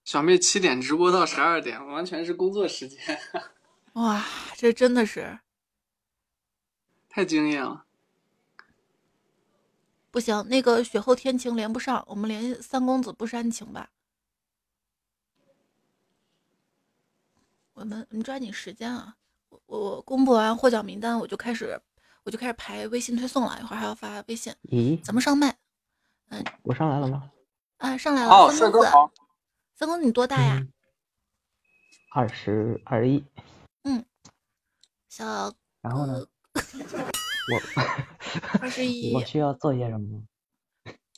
[0.10, 3.00] 小妹七点直播到十二点，完全是工作时间。
[3.93, 5.39] 哇，这真的是
[7.08, 7.86] 太惊艳了！
[10.10, 13.91] 不行，那个雪后天晴连不上，我们连三公子不煽情吧。
[17.74, 19.15] 我们，你抓紧时间啊！
[19.50, 21.80] 我我公布完获奖名单，我就开始。
[22.24, 24.52] 我就开始排微信推送了，一会儿还要发微信。
[24.72, 25.56] 咦，怎么上麦？
[26.30, 27.30] 嗯，我上来了吗？
[27.78, 28.32] 啊，上来了。
[28.32, 29.12] 哦，帅哥好。
[29.79, 30.61] 三公子，你多大呀？
[32.11, 33.23] 二十二一。
[33.83, 34.03] 嗯。
[35.07, 35.53] 小。
[35.79, 36.19] 然后呢？
[36.53, 37.61] 我。
[38.59, 39.13] 二十一。
[39.13, 40.23] 我需要做些什么吗？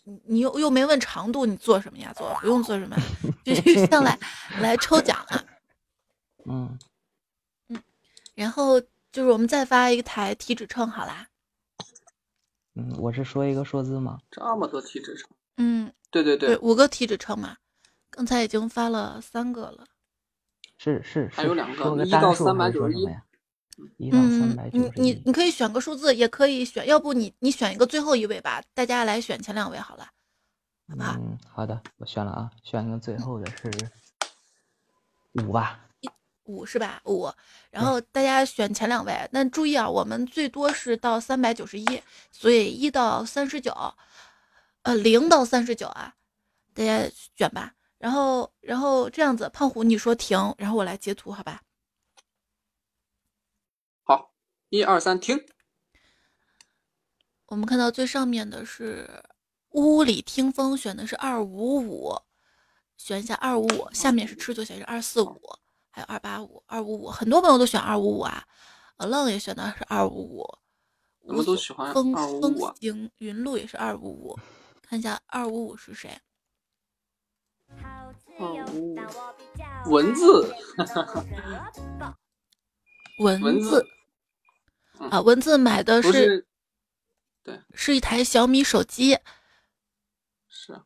[0.03, 2.13] 你你又又没问长度，你做什么呀？
[2.13, 2.95] 做不用做什么，
[3.43, 4.15] 就是上来
[4.59, 5.43] 来抽奖啊。
[6.45, 6.77] 嗯。
[7.69, 7.81] 嗯，
[8.35, 8.79] 然后。
[9.11, 11.27] 就是我们再发一台体脂秤，好啦。
[12.75, 14.21] 嗯，我是说一个数字吗？
[14.31, 15.29] 这么多体脂秤。
[15.57, 17.57] 嗯，对对对，五个体脂秤嘛。
[18.11, 19.87] 刚才已经发了三个了。
[20.77, 23.07] 是是，还有两个，一到三百九十一。
[23.97, 24.91] 一到三百九十一。
[24.93, 30.07] 你你你可以选个数字，也可以选，要不你你选一个最后一位吧，大家来选前两位好了，
[30.89, 31.15] 好不好？
[31.17, 33.71] 嗯，好的，我选了啊，选一个最后的是
[35.43, 35.79] 五吧。
[36.45, 36.99] 五是吧？
[37.05, 37.31] 五，
[37.69, 43.71] 然后大家选前两位，但注意啊，我们最多是到三百九十一，所以一到三十九，
[44.81, 46.15] 呃，零到三十九啊，
[46.73, 47.73] 大家选吧。
[48.01, 51.61] 然后，然后这样子，胖虎你说停，然后我来截图，好吧？
[54.03, 54.33] 好，
[54.69, 55.39] 一二三，停。
[57.45, 59.23] 我们看到最上面的是
[59.69, 62.19] 屋里听风，选的是二五五，
[62.97, 65.39] 选一下二五五，下面是吃就显示二四五。
[65.91, 68.43] 还有二八五二五五，很多朋友都选二五五啊，
[68.97, 70.57] 呃，浪也选的是二五五，
[71.19, 74.39] 我们都喜欢风风行云路也是二五五，
[74.81, 76.17] 看一下二五五是谁？
[79.85, 80.55] 文字，
[83.19, 83.87] 文字。
[85.09, 86.45] 啊，文字买的是，
[87.43, 89.17] 对，是一台小米手机，
[90.47, 90.81] 是，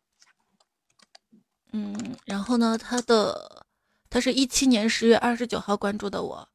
[1.72, 3.65] 嗯，然后呢，他的。
[4.08, 6.48] 他是一七年十月二十九号关注的我，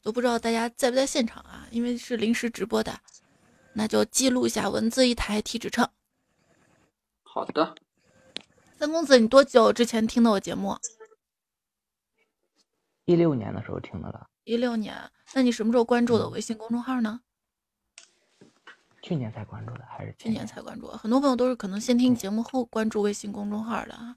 [0.00, 1.68] 都不知道大家在不在现场啊？
[1.70, 2.98] 因为是临时直播的，
[3.74, 5.86] 那就记录一下文字一台体脂秤。
[7.24, 7.74] 好的，
[8.78, 10.76] 三公子，你多久之前听的我节目？
[13.06, 14.28] 一六年的时候听的了。
[14.44, 14.94] 一六年，
[15.32, 17.20] 那你什么时候关注的微信公众号呢？
[19.00, 20.88] 去年才关注的，还是去年才关注？
[20.88, 24.14] 很多朋友都是可能先听节目后关注微信公众号的啊。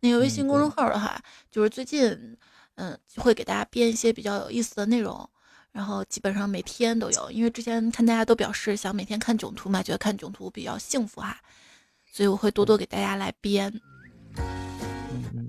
[0.00, 1.18] 那个微信公众号的话，
[1.50, 2.36] 就是最近，
[2.74, 5.26] 嗯，会给大家编一些比较有意思的内容，
[5.70, 7.30] 然后基本上每天都有。
[7.30, 11.40] 因为之前看大家都表示想每天看囧途嘛，觉得看囧途比较幸福哈，
[12.10, 13.80] 所以我会多多给大家来编。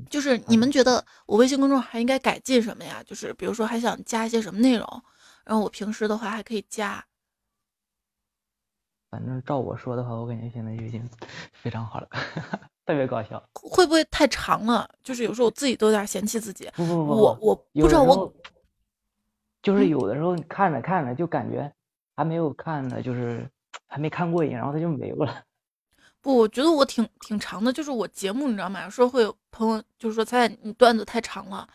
[0.10, 3.02] 就是你们觉得我微信公众号还应该改进什么呀？
[3.04, 5.04] 就是比如说还想加一些什么内容，
[5.44, 7.04] 然后我平时的话还可以加。
[9.10, 11.08] 反正照我说的话，我感觉现在就已经
[11.52, 12.08] 非常好了，
[12.86, 13.44] 特别搞笑。
[13.54, 14.90] 会不会太长了？
[15.04, 16.70] 就是有时候我自己都有点嫌弃自己。
[16.76, 18.32] 不不不，我我不知道我，
[19.62, 21.72] 就是有的时候你看着看着就感觉
[22.16, 23.50] 还没有看呢，就是
[23.88, 25.44] 还没看过瘾，然后它就没有了。
[26.24, 28.82] 不，我觉得我挺挺长的，就是我节目你知道吗？
[28.86, 31.68] 有时候会有朋友就是说：“猜猜你段子太长了。”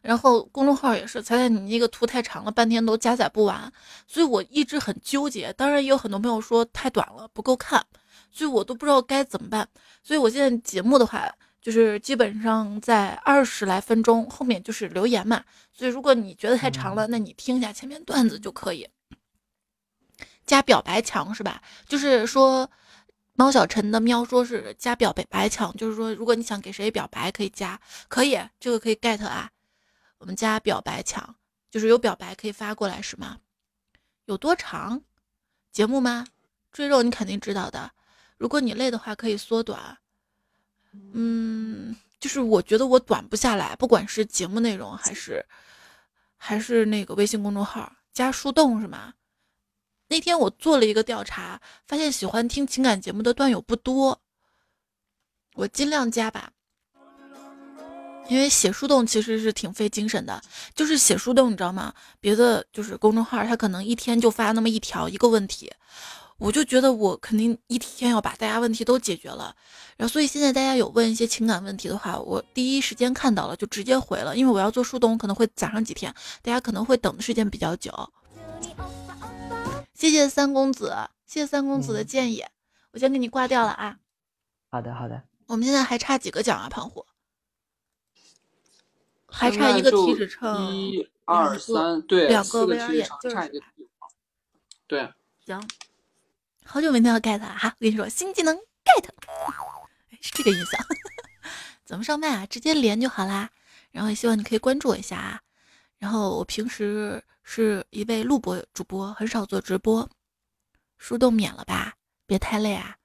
[0.00, 3.70] 然后公众号也是，猜猜你那个图太长了，半天都加载不完，
[4.06, 5.52] 所以我一直很纠结。
[5.54, 7.84] 当然也有很多朋友说太短了，不够看，
[8.30, 9.68] 所以我都不知道该怎么办。
[10.04, 11.28] 所以我现在节目的话，
[11.60, 15.42] 就是基本上在二十来分钟后面就是留言嘛，
[15.72, 18.88] 所以如果你觉得太长了，那你听一下前面段子就可以。
[20.46, 21.60] 加表白墙是吧？
[21.88, 22.70] 就是说，
[23.36, 29.50] 猫小陈的喵说是加表白白墙，就是说如果你想给谁表白可以加，可以，这个可以 get 啊。
[30.18, 31.36] 我们加表白墙，
[31.70, 33.38] 就是有表白可以发过来是吗？
[34.24, 35.02] 有多长？
[35.70, 36.26] 节目吗？
[36.72, 37.90] 赘肉你肯定知道的。
[38.38, 39.98] 如果你累的话，可以缩短。
[41.12, 45.44] 嗯，就是我觉得我短不下来，不管是节目内容还是
[46.38, 49.12] 还是那个微信公众号加树洞是吗？
[50.08, 54.20] 那天我做了一个调查，发现喜欢听情感节目的段友不多，
[55.54, 56.52] 我尽量加吧。
[58.28, 60.42] 因为写树洞其实是挺费精神的，
[60.74, 61.94] 就是写树洞，你知道吗？
[62.18, 65.72] 别的就是公众号，他可能一天就发那么一条一个问题。
[66.38, 69.54] 我就觉得我肯定一天要把大家问题都解决了，
[69.96, 77.90] 然后所以现在大家有问一些情感问题的话，我第一时间看到了就直接回了，因为我要做树洞可能会攒上几天，大家可能会等的时间比较久。
[79.96, 82.44] 谢谢三公子，谢谢三公子的建议，
[82.90, 83.98] 我先给你挂掉了啊。
[84.70, 87.06] 好的好的，我们现在还差几个奖啊，胖虎？
[89.26, 93.58] 还差一个体脂秤，一二三，对，两个 VR 眼镜，差一个。
[94.86, 95.10] 对，
[95.46, 95.66] 行。
[96.64, 99.08] 好久没听到 get 了哈，我跟你说新技能 get，
[100.20, 100.78] 是这个音响，
[101.86, 102.44] 怎么上麦啊？
[102.44, 103.50] 直接连就好啦。
[103.92, 105.40] 然后也希望你可以关注我一下啊。
[105.96, 110.10] 然后我平时是一位录播主播，很少做直播。
[110.98, 111.94] 树洞免了吧，
[112.26, 112.96] 别太累啊，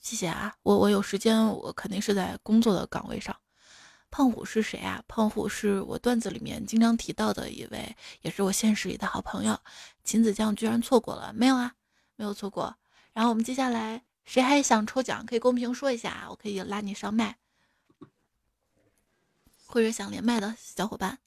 [0.00, 0.56] 谢谢啊。
[0.62, 3.36] 我我有时间，我肯定是在工作的岗位上。
[4.10, 5.04] 胖虎是谁啊？
[5.06, 9.60] 胖虎是我段子里面经常提到的一位，也是我现实里的好朋友。
[10.02, 11.74] 秦子酱居然错过了，没有啊，
[12.16, 12.74] 没有错过。
[13.12, 17.36] 然后我们接下来谁还想抽奖，可以公屏说一下啊，我可以拉你上麦，
[19.66, 21.18] 或者想连麦的小伙伴。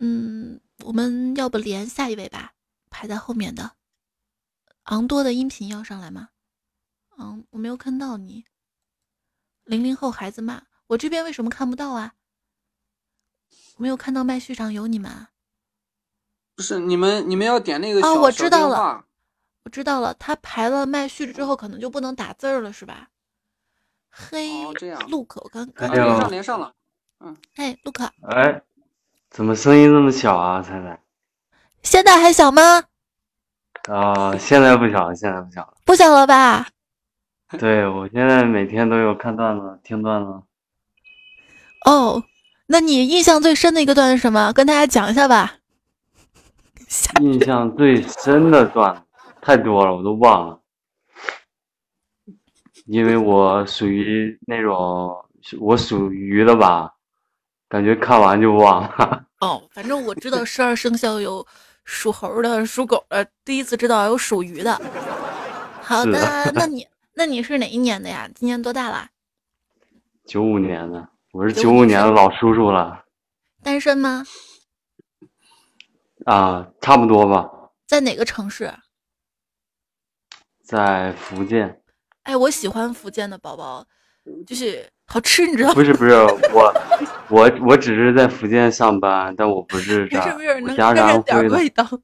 [0.00, 2.54] 嗯，我们要不连下一位吧，
[2.88, 3.72] 排在后面的
[4.84, 6.30] 昂多的音频要上来吗？
[7.18, 8.44] 嗯，我没有看到你。
[9.64, 12.14] 零零后孩子骂我这边为什么看不到啊？
[13.76, 15.28] 没有看到麦序上有你们。
[16.54, 19.06] 不是你们，你们要点那个哦，我知道了。
[19.64, 23.10] 我知道了，他排了麦序之后，可能就不能打字了，是吧？
[24.08, 26.74] 嘿，这样，Look，我刚刚连上连上了，
[27.20, 28.62] 嗯，哎，Look，哎，
[29.30, 31.00] 怎么声音那么小啊，彩彩？
[31.82, 32.82] 现在还小吗？
[33.88, 36.66] 啊，现在不小了，现在不小了，不小了吧？
[37.58, 40.42] 对，我现在每天都有看段子，听段子。
[41.86, 42.22] 哦，
[42.66, 44.52] 那你印象最深的一个段子是什么？
[44.52, 45.54] 跟大家讲一下吧。
[47.20, 49.02] 印象最深的段子。
[49.40, 50.60] 太多了，我都忘了，
[52.84, 55.24] 因为我属于那种
[55.58, 56.92] 我属鱼的吧，
[57.70, 59.24] 感觉看完就忘了。
[59.40, 61.46] 哦，反正我知道十二生肖有
[61.84, 64.74] 属猴的、属狗的，第一次知道有属鱼的。
[65.80, 68.28] 好的， 那你那你是哪一年的呀？
[68.34, 69.08] 今年多大了？
[70.26, 73.04] 九五年的，我是九五年的老叔叔了。
[73.62, 74.24] 单身吗？
[76.26, 77.48] 啊，差不多吧。
[77.86, 78.72] 在哪个城市？
[80.64, 81.80] 在福建，
[82.24, 83.86] 哎，我喜欢福建的宝宝，
[84.46, 85.74] 就是好吃，你知道吗？
[85.74, 86.12] 不是不是，
[86.52, 86.72] 我
[87.28, 91.56] 我我只是在福建上班，但我不是这是不是能家安徽的。
[91.56, 91.84] 味道。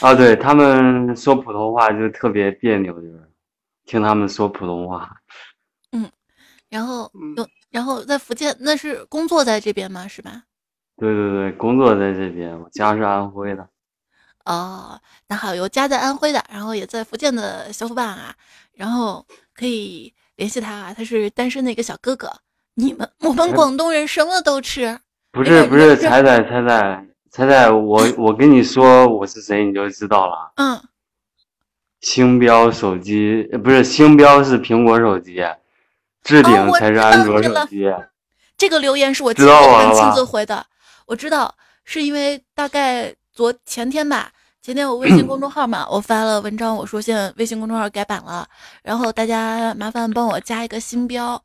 [0.00, 3.22] 啊，对他们说普通话就特别别扭，就是
[3.84, 5.10] 听他们说普通话。
[5.92, 6.10] 嗯，
[6.70, 10.08] 然后有，然后在福建，那是工作在这边吗？
[10.08, 10.42] 是吧？
[10.96, 13.68] 对对对，工作在这边，我家是安徽的。
[14.44, 18.34] 哦，那好，有家在安徽的，然后也在福建的小伙伴啊，
[18.78, 22.30] 然后可以联系他啊，他是单身的一个小哥哥。
[22.74, 24.96] 你们我们广东人什么都吃，
[25.32, 30.52] 不是不是，彩彩彩彩彩彩，我我跟你说我是谁，你就知道了。
[30.54, 30.80] 嗯，
[32.00, 35.44] 星标手机不是星标是苹果手机，
[36.22, 37.92] 置顶才是安卓手机。
[38.56, 40.64] 这个留言是我今天亲自回的，
[41.06, 41.52] 我知道
[41.84, 44.30] 是因为大概昨前天吧。
[44.68, 48.46] 今天我微信公众号嘛，我发了文章，我说现在微信公众号改版了，
[48.82, 51.42] 然后大家麻烦帮我加一个星标，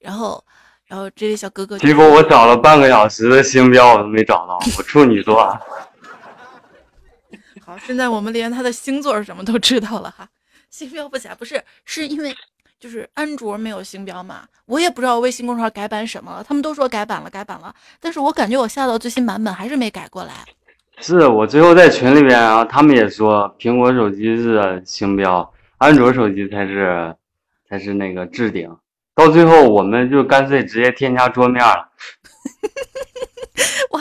[0.00, 0.44] 然后，
[0.86, 5.56] 然后这位小哥哥，结果我找了半个小时的星标我都没找到，我处女座。
[7.64, 10.28] 好，现在我们连他的星座是什么都知道了哈，
[10.68, 12.34] 星标不假，不是，是因为
[12.80, 20.44] 就是安卓没有星标嘛，我也不知道微信公众号改版什么了，他们都说改版了，改版了，但是我感觉我下到最新版本还是没改过来。
[20.98, 27.14] 是我最后在群里边，然后他们也说苹果手机是星标，安卓手机才是
[27.68, 28.74] 才是那个置顶。
[29.14, 31.88] 到最后，我们就干脆直接添加桌面了。
[33.92, 34.00] 哇，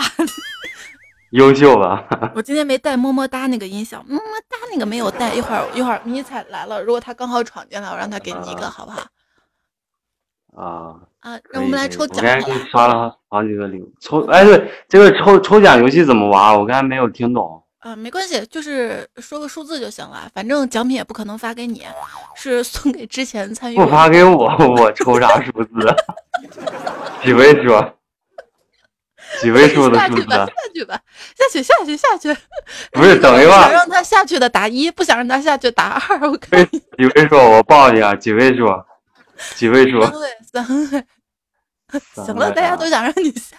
[1.32, 2.08] 优秀吧？
[2.36, 5.34] 我今天没带么么哒那个音响，么么哒那个没有带。
[5.34, 9.02] 一会儿一会儿迷彩来了，如果他刚好闯进来，我让他给你一个，好不好？
[10.56, 12.18] 啊啊，让我们来抽奖。
[12.18, 16.58] 我刚才给你刷了好几个礼物，抽哎对，这个抽抽奖游戏怎么玩？
[16.60, 17.62] 我刚才没有听懂。
[17.80, 21.84] 啊，没关系，就是说个数字就行了，反正奖品也不可能发给你，
[22.36, 23.76] 是送给之前参与。
[23.76, 24.46] 不发给我，
[24.78, 25.96] 我抽啥数字？
[27.24, 27.84] 几位数？
[29.42, 30.30] 几位数的 数字？
[30.30, 31.00] 下去吧，
[31.36, 32.34] 下去，下去，下去。
[32.92, 33.62] 不是，等一会 儿。
[33.64, 36.30] 想让他下去的打一，不想让他下去打二。
[36.30, 36.66] 我看。
[36.66, 37.36] 几位数？
[37.36, 38.66] 我报一下，几位数？
[39.56, 40.02] 几位数？
[40.02, 41.06] 三位，三位。
[42.14, 43.58] 行了，大家都想让你下。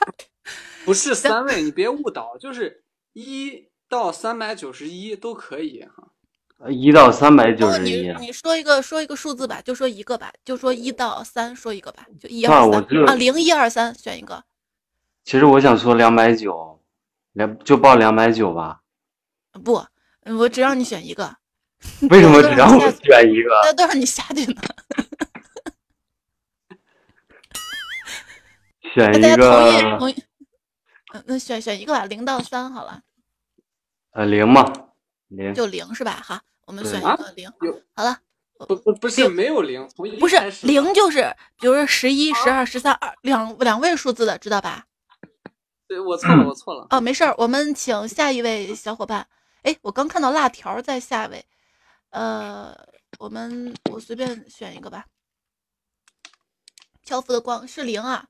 [0.85, 2.83] 不是三位，你别误导，就是
[3.13, 3.69] 一。
[3.87, 14.43] 到三百九十一都可以哈，一到三百九十一，你你说一个说一个数字吧，就说一个吧，就说一到三说一个吧，就一二三啊，零一二三选一个。
[15.23, 16.81] 其实我想说两百九，
[17.35, 18.81] 两就报两百九吧。
[19.63, 19.85] 不，
[20.25, 21.37] 我只让你选一个。
[22.11, 23.51] 为什么只让我选一个？
[23.65, 24.61] 那都让你下去呢。
[28.95, 29.99] 选一个。
[29.99, 30.15] 同意。
[31.13, 33.03] 嗯，那选选一个吧，零到三好了。
[34.13, 34.73] 呃，零嘛，
[35.29, 36.21] 零就零是吧？
[36.25, 37.53] 好，我们选一个零。
[37.95, 38.19] 好了，
[38.67, 44.87] 不不不是没有零，从不是零就是，比如说十一、十二、十三二两两位数字的，知道吧？
[45.87, 46.87] 对，我错了，我错了。
[46.91, 49.27] 哦，没事儿，我们请下一位小伙伴。
[49.63, 51.45] 哎，我刚看到辣条在下位。
[52.11, 52.77] 呃，
[53.19, 55.07] 我们我随便选一个吧。
[57.03, 58.27] 漂浮的光是零啊，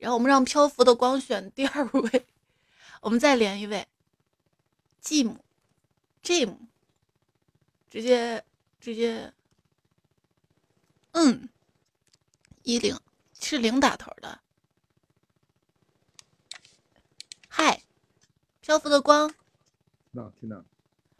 [0.00, 2.26] 然后我们让漂浮的光选第二位。
[3.02, 3.86] 我们再连一位。
[5.04, 6.56] Jim，Jim，
[7.90, 8.44] 直接
[8.80, 9.32] 直接，
[11.12, 11.48] 嗯，
[12.62, 12.98] 一零
[13.38, 14.40] 是零打头的。
[17.48, 17.82] 嗨，
[18.62, 19.32] 漂浮的光，
[20.40, 20.64] 听到。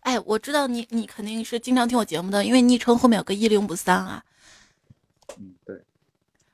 [0.00, 4.24] 哎，我知道你，你肯定是经常听我节目的，因为昵称后面有个一零五三啊。
[5.36, 5.84] 嗯，对。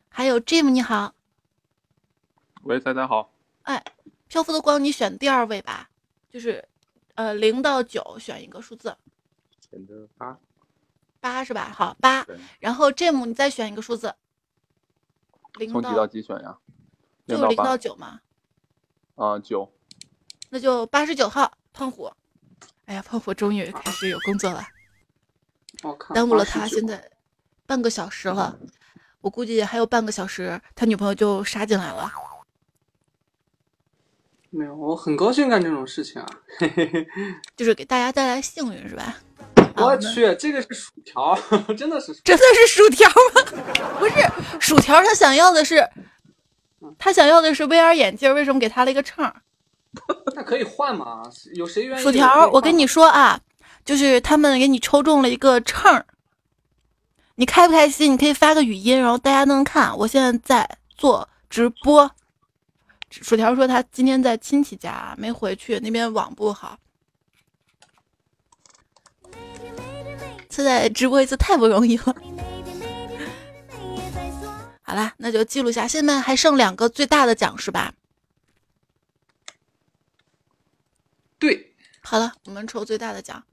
[0.09, 1.15] 还有 Jim，你好。
[2.67, 3.33] 喂，大家好。
[3.63, 3.81] 哎，
[4.27, 5.89] 漂浮的光，你选第二位吧，
[6.29, 6.69] 就是。
[7.15, 8.95] 呃，零到九选一个数字，
[9.71, 10.39] 选择八，
[11.19, 11.73] 八是吧？
[11.75, 12.27] 好，八。
[12.61, 14.15] 然后 Jim，你再选一个数字，
[15.55, 16.59] 零从几到几选呀？
[17.27, 18.21] 就零到九吗？
[19.15, 19.73] 啊，九。
[20.51, 22.13] 那就八十九号，胖虎。
[22.85, 24.63] 哎呀，胖虎终于开始有工作了，
[26.13, 27.11] 耽误了他现在
[27.65, 28.59] 半个小时了，
[29.23, 32.13] 我估计还有半个小时，他女朋友就杀进来了。
[34.51, 36.27] 没有，我很高兴干这种事情啊，
[37.57, 39.17] 就是给大家带来幸运，是吧？
[39.77, 41.39] 我去，这个是薯条，
[41.77, 43.43] 真的是真的是薯条吗？
[44.01, 44.15] 不是
[44.59, 45.87] 薯条，他想要的是，
[46.99, 49.31] 他想要的是 VR 眼镜，为什么给他了一个秤？
[50.35, 51.23] 那可以换吗？
[51.55, 52.03] 有谁愿意？
[52.03, 53.39] 薯条，我跟你说啊，
[53.85, 56.03] 就是他们给你抽中了一个秤，
[57.35, 58.13] 你开不开心？
[58.13, 59.95] 你可以发个语音，然后大家能看。
[59.99, 62.11] 我现在在做直播。
[63.23, 66.79] 薯条说他今天在亲戚家没回去，那边网不好。
[70.51, 72.17] 现在直播一次太不容易了。
[74.83, 75.87] 好了，那就记录下。
[75.87, 77.93] 现在还剩两个最大的奖是吧？
[81.39, 81.75] 对。
[82.01, 83.45] 好了，我们抽最大的奖。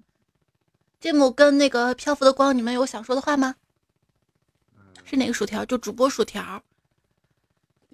[1.00, 3.56] 芥末跟那个漂浮的光，你们有想说的话吗？
[5.04, 5.66] 是哪个薯条？
[5.66, 6.64] 就主播薯条。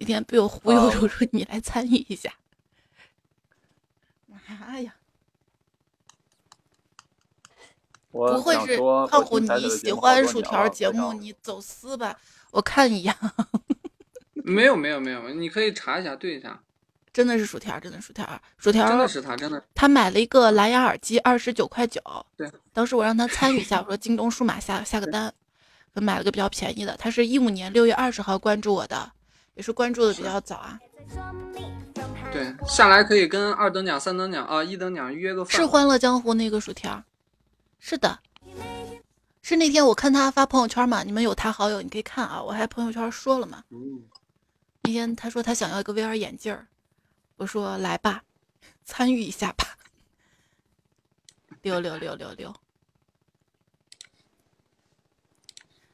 [0.00, 2.32] 那天被我忽悠着说你来参与一下，
[4.26, 4.96] 妈呀！
[8.10, 12.18] 不会是胖虎你喜欢薯条节目你走私吧？
[12.50, 13.14] 我看一样。
[14.32, 16.58] 没有没有没有，你可以查一下对一下。
[17.12, 18.26] 真的是薯条，真的薯条，
[18.56, 19.62] 薯条真的是他，真的。
[19.74, 22.00] 他买了一个蓝牙耳机，二十九块九。
[22.38, 25.30] 对，当时我让他参与一下，我说京东数码下下个单，
[25.92, 26.96] 买了个比较便宜的。
[26.96, 29.12] 他是一五年六月二十号关注我的。
[29.54, 30.80] 也是关注的比较早啊，
[32.32, 35.54] 对，下来可以跟二等奖、三等奖啊、一等奖约个饭。
[35.54, 37.02] 是欢乐江湖那个薯条，
[37.78, 38.18] 是的，
[39.42, 43.64] 是那天我看他发朋友圈嘛，你们有他好友，你可以看啊，我还朋友圈说了嘛。
[44.82, 46.66] 那天他说他想要一个 VR 眼镜儿，
[47.36, 48.22] 我说来吧，
[48.84, 49.76] 参与一下吧，
[51.62, 52.54] 六六六六六。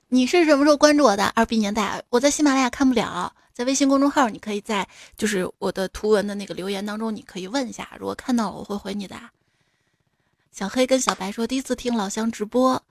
[0.09, 1.25] 你是什么时候关注我的？
[1.35, 3.35] 二 B 年代，我在喜马拉雅看不了。
[3.57, 4.87] 在微信公众号，你可以在
[5.17, 9.17] 就是我的图文的那个留言当中，你可以问一下，如果看到了我会回你的。
[10.53, 12.83] 小黑跟小白说，第一次听老乡直播，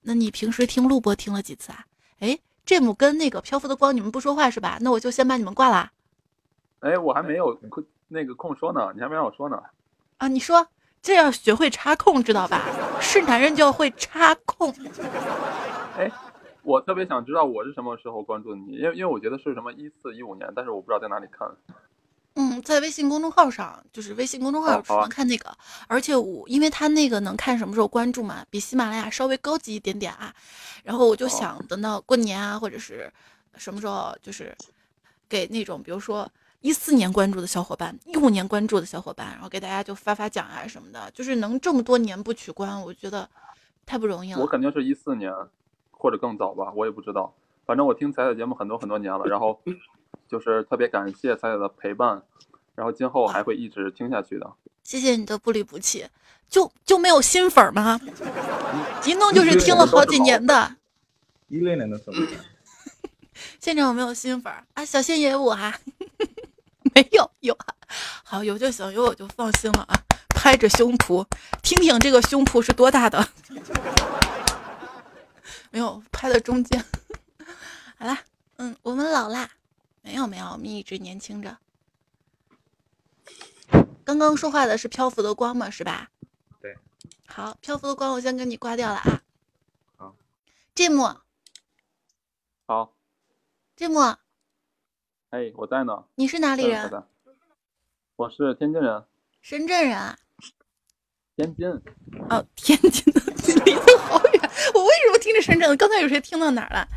[0.00, 1.84] 那你平时听录播听了几次啊？
[2.20, 4.78] 哎，这幕跟那个漂浮的光，你们不说话是吧？
[4.80, 5.92] 那我就先把你们挂了。
[6.80, 9.62] 哎，我还没有空那个空说呢，你还没让我说呢。
[10.16, 10.66] 啊，你说
[11.02, 12.64] 这要学会插空，知道吧？
[12.98, 14.74] 是男人就要会插空。
[15.98, 16.10] 哎，
[16.62, 21.48] 我特别想知道我是什么时候关注你，因为因为我觉得是什么一四一五年，但是我不知道在哪里看。
[22.34, 25.54] 嗯，在微信公众号上，就是微信公众号只能看那个，
[25.86, 30.34] 而且我因为他那个能看什么时候关注嘛，比喜马拉雅稍微高级一点点啊。
[30.82, 33.12] 然后我就想等到过年啊，或者是
[33.56, 34.56] 什么时候，就是
[35.28, 36.26] 给那种比如说
[36.60, 43.28] 一四年关注的小伙伴，一五年关注的小伙伴，然后给大家就发发奖啊什么的，就是能这么多年不取关，我觉得
[43.84, 44.40] 太不容易了。
[44.40, 45.30] 我肯定是一四年
[46.02, 47.32] 或者更早吧，我也不知道。
[47.64, 49.60] 反正我听彩彩节目很多很多年了，然后。
[50.28, 52.22] 就是特别感谢彩彩的陪伴，
[52.74, 54.50] 然后今后还会一直听下去的。
[54.82, 56.06] 谢谢你的不离不弃，
[56.48, 58.00] 就就没有新粉吗？
[59.04, 60.76] 一弄就是听了好几年的。
[61.48, 62.16] 一六年的时候。
[63.60, 64.82] 现场有没有新粉啊？
[64.82, 65.74] 小新也有我哈。
[66.94, 67.54] 没有有，
[68.24, 69.94] 好有就行，有我就放心了啊！
[70.30, 71.26] 拍着胸脯，
[71.62, 73.28] 听听这个胸脯是多大的。
[75.72, 76.84] 没有拍的中间。
[77.98, 78.18] 好啦，
[78.56, 79.50] 嗯，我们老啦。
[80.02, 81.56] 没有没有，我们一直年轻着。
[84.04, 86.10] 刚刚说话的是漂浮的光嘛，是吧？
[86.60, 86.76] 对。
[87.26, 89.22] 好，漂浮的光，我先给你挂掉了啊。
[89.96, 90.14] 好。
[90.74, 91.08] 这幕。
[92.66, 92.94] 好。
[93.74, 94.00] 这幕。
[95.30, 96.04] 哎，我在呢。
[96.16, 97.04] 你是哪里人？
[98.16, 99.04] 我是天津人。
[99.40, 100.18] 深圳人啊。
[101.36, 101.66] 天津。
[102.28, 103.20] 哦，天津的，
[103.64, 104.50] 离得好远。
[104.74, 105.76] 我为什么听着深圳的？
[105.76, 106.88] 刚才有谁听到哪儿了？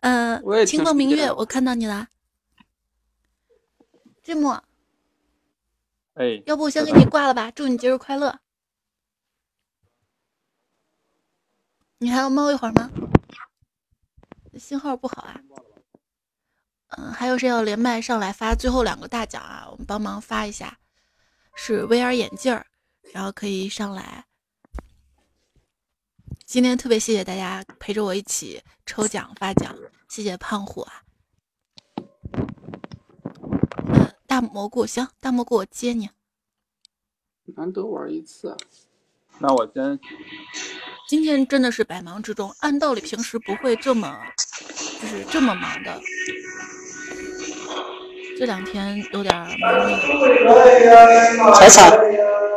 [0.00, 2.08] 嗯，清风明月，我看到你了。
[4.22, 4.50] 这幕，
[6.14, 7.50] 哎，要不我先给你挂了吧？
[7.50, 8.38] 祝你节日快乐。
[11.98, 12.90] 你还要猫一会儿吗？
[14.58, 15.40] 信号不好啊。
[16.98, 19.66] 嗯，还有谁要连麦上来发最后两个大奖啊？
[19.70, 20.78] 我们帮忙发一下，
[21.54, 22.66] 是 VR 眼镜儿，
[23.14, 24.25] 然后可以上来。
[26.46, 29.74] 今天特别谢谢大家陪着我一起抽奖发奖，
[30.08, 31.02] 谢谢胖虎啊。
[34.28, 36.08] 大蘑菇行，大蘑菇我接你。
[37.56, 38.56] 难得玩一次，
[39.40, 39.98] 那我先。
[41.08, 44.16] 今天真的是百忙之中，按道理平时不会这么，
[45.02, 46.00] 就是这么忙的。
[48.38, 49.48] 这两天有点忙。
[51.56, 51.90] 彩彩，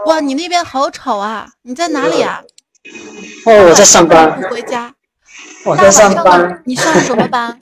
[0.05, 1.51] 哇，你那边好吵啊！
[1.63, 2.43] 你在哪里啊？
[3.49, 4.39] 哦，我在上班。
[4.39, 4.93] 不回家。
[5.65, 6.61] 我在上班。
[6.67, 7.57] 你上什么班？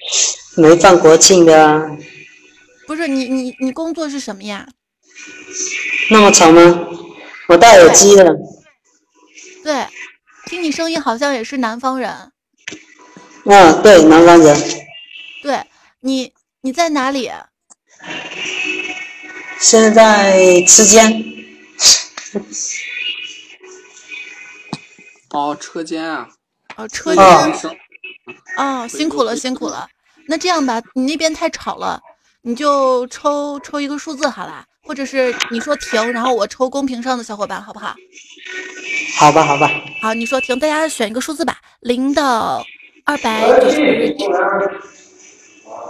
[0.56, 1.82] 没放国庆的啊。
[2.86, 4.66] 不是你你你工作是什么呀？
[6.10, 6.86] 那么吵吗？
[7.48, 8.34] 我戴耳机了。
[9.64, 9.86] 对，
[10.44, 12.32] 听你声音好像也是南方人。
[13.44, 14.56] 嗯，对，南方人。
[15.42, 15.64] 对
[16.00, 17.30] 你你在哪里？
[19.58, 21.24] 现在吃间。
[25.30, 26.28] 哦，车间啊。
[26.76, 27.24] 哦，车间。
[28.56, 29.88] 哦，辛苦了辛苦了。
[30.26, 32.00] 那这样吧，你那边太吵了。
[32.42, 37.94] 你就抽抽一个数字好啦，或者是你说停，然后我抽公屏上的小伙伴，好不好？
[39.18, 39.70] 好吧，好吧。
[40.00, 42.64] 好，你说停，大家选一个数字吧，零到
[43.04, 44.24] 二百九十一。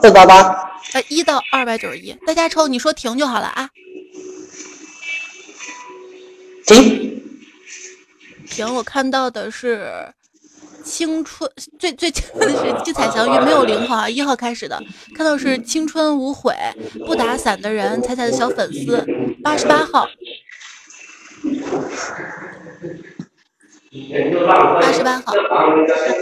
[0.02, 0.70] 四八八。
[0.92, 3.70] 呃，一到二百九十一，大家抽，你说停就好了啊。
[6.66, 7.19] 停。
[8.50, 10.12] 停，我看到的是。
[10.82, 11.48] 青春
[11.78, 14.82] 最最的是 七彩祥云没有零号啊，一号开始的，
[15.14, 16.54] 看到是青春无悔
[17.06, 19.04] 不打伞的人，彩彩的小粉丝
[19.44, 20.08] 八十八号，
[24.80, 25.34] 八十八号，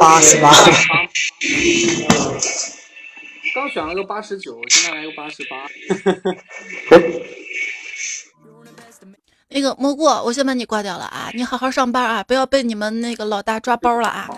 [0.01, 0.51] 八十八，
[3.55, 5.69] 刚选了个八十九，现在来个八十八。
[9.49, 11.31] 那个蘑菇，我先把你挂掉了啊！
[11.35, 14.29] 你好好上班啊，不要被你们那个老大抓包了啊！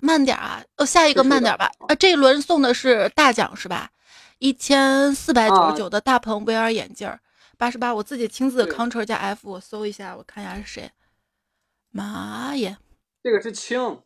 [0.00, 1.70] 慢点啊，哦，下一个慢点吧。
[1.88, 3.90] 啊，这一轮送的是大奖是吧？
[4.38, 7.10] 一千四百九十九的大鹏 VR 眼镜，
[7.56, 7.94] 八十八。
[7.94, 10.90] 我自己亲自 Ctrl 加 F，我搜一下，我看一下是谁。
[11.90, 12.76] 妈耶！
[13.22, 14.02] 这个是青，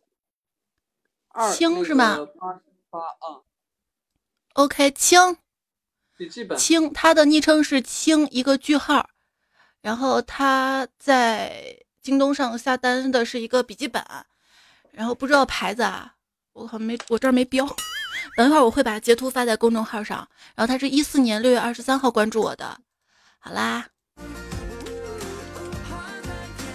[1.53, 2.15] 青是吗？
[2.39, 3.41] 八十八啊。
[4.53, 5.37] OK，青。
[6.57, 9.09] 青，他的昵称是青一个句号，
[9.81, 14.03] 然后他在京东上下单的是一个笔记本，
[14.91, 16.13] 然后不知道牌子啊，
[16.53, 17.65] 我好像没我这儿没标，
[18.35, 20.27] 等一会儿我会把截图发在公众号上。
[20.55, 22.77] 然后他是一四年六月二十三号关注我的，
[23.39, 23.87] 好啦，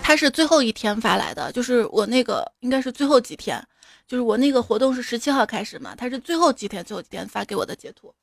[0.03, 3.62] 他是最后一天发来的，就是我那个应该是最后几天，
[4.07, 8.14] 就是我那个活动是十七号开始嘛，他是最后几天最后几天发给我的截图。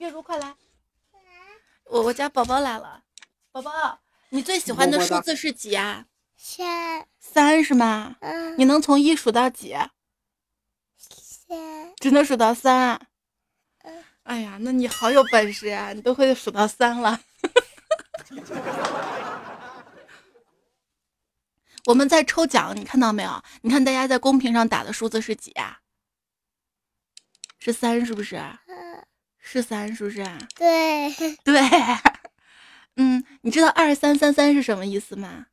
[0.00, 0.54] 哎，月如快来，
[1.84, 3.04] 我我家宝宝来了，
[3.52, 6.06] 宝宝，你最喜欢的数字是几啊？
[6.36, 8.16] 三三是吗？
[8.20, 9.76] 嗯，你能从一数到几？
[10.96, 13.08] 三只能数到三。
[13.82, 17.20] 嗯哎呀，那你好有本事呀，你都会数到三了。
[21.84, 23.44] 我们在抽奖，你看到没有？
[23.60, 25.80] 你看大家在公屏上打的数字是几啊？
[27.58, 28.36] 是三是不是？
[28.66, 29.06] 嗯，
[29.40, 30.24] 是三是不是？
[30.56, 31.10] 对，
[31.44, 31.60] 对，
[32.96, 35.46] 嗯，你知道二三三三是什么意思吗？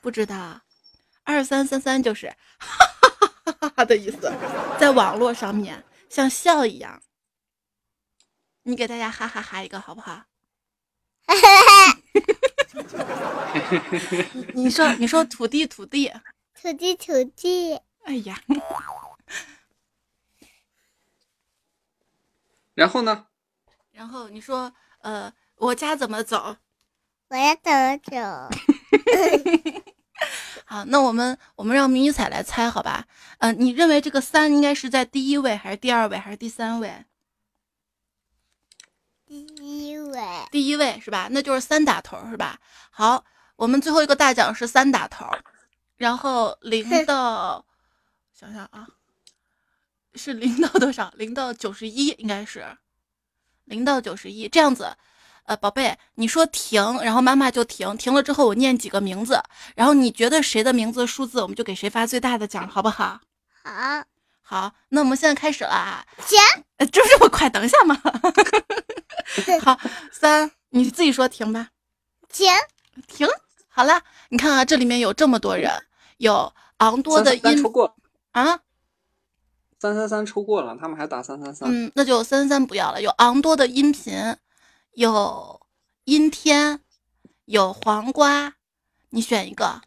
[0.00, 0.60] 不知道，
[1.24, 2.28] 二三三三就是
[2.58, 4.32] 哈哈哈哈哈哈的意思，
[4.78, 7.00] 在网络上面像笑一样。
[8.64, 10.22] 你给大家哈哈哈一个好不好？
[14.54, 16.12] 你说，你说土地土地，
[16.60, 18.40] 土地土地，哎呀，
[22.74, 23.26] 然后呢？
[23.92, 26.56] 然后你说，呃，我家怎么走？
[27.28, 28.50] 我要怎么走？
[30.64, 33.06] 好，那我们我们让迷彩来猜，好吧？
[33.38, 37.04] 嗯、你认为这个三应该是在第一位，还是第二位，还是第三位？
[39.26, 39.46] 第
[39.88, 40.20] 一位，
[40.50, 41.28] 第一位是吧？
[41.30, 42.58] 那就是三打头是吧？
[42.90, 43.24] 好，
[43.56, 45.26] 我们最后一个大奖是三打头，
[45.96, 47.64] 然后零到
[48.32, 48.86] 想想啊，
[50.14, 51.12] 是零到多少？
[51.16, 52.64] 零到九十一应该是
[53.64, 54.96] 零到九十一这样子。
[55.44, 59.42] 呃，宝贝，你说停，然后妈妈就停，停了之后我念几个名字，
[59.74, 63.20] 然后你觉得谁的名字数字，我们就给谁发最大的奖，好不好？
[63.64, 64.04] 好，
[64.40, 66.06] 好，那我们现在开始了啊！
[66.28, 66.38] 停，
[66.78, 67.50] 呃，就这么快？
[67.50, 68.00] 等一下嘛。
[69.64, 69.76] 好，
[70.12, 71.70] 三，你自己说停吧。
[72.28, 72.46] 停，
[73.08, 73.26] 停，
[73.68, 75.72] 好了，你看啊，这里面有这么多人，
[76.18, 77.64] 有昂多的音
[78.30, 78.60] 啊，
[79.82, 81.68] 三三三抽过了，他们还打三三三。
[81.68, 83.02] 嗯，那就三三三不要了。
[83.02, 84.14] 有昂多的音频，
[84.92, 85.60] 有
[86.04, 86.78] 阴天，
[87.46, 88.54] 有黄瓜，
[89.10, 89.82] 你选一个。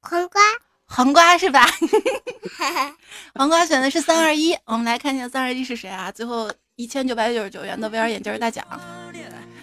[0.00, 0.40] 黄瓜，
[0.84, 1.66] 黄瓜是吧？
[3.34, 6.12] 黄瓜选的是三二一，我们来看一下三二一是谁啊？
[6.12, 8.64] 最后一千九百九十九元的 VR 眼镜大奖。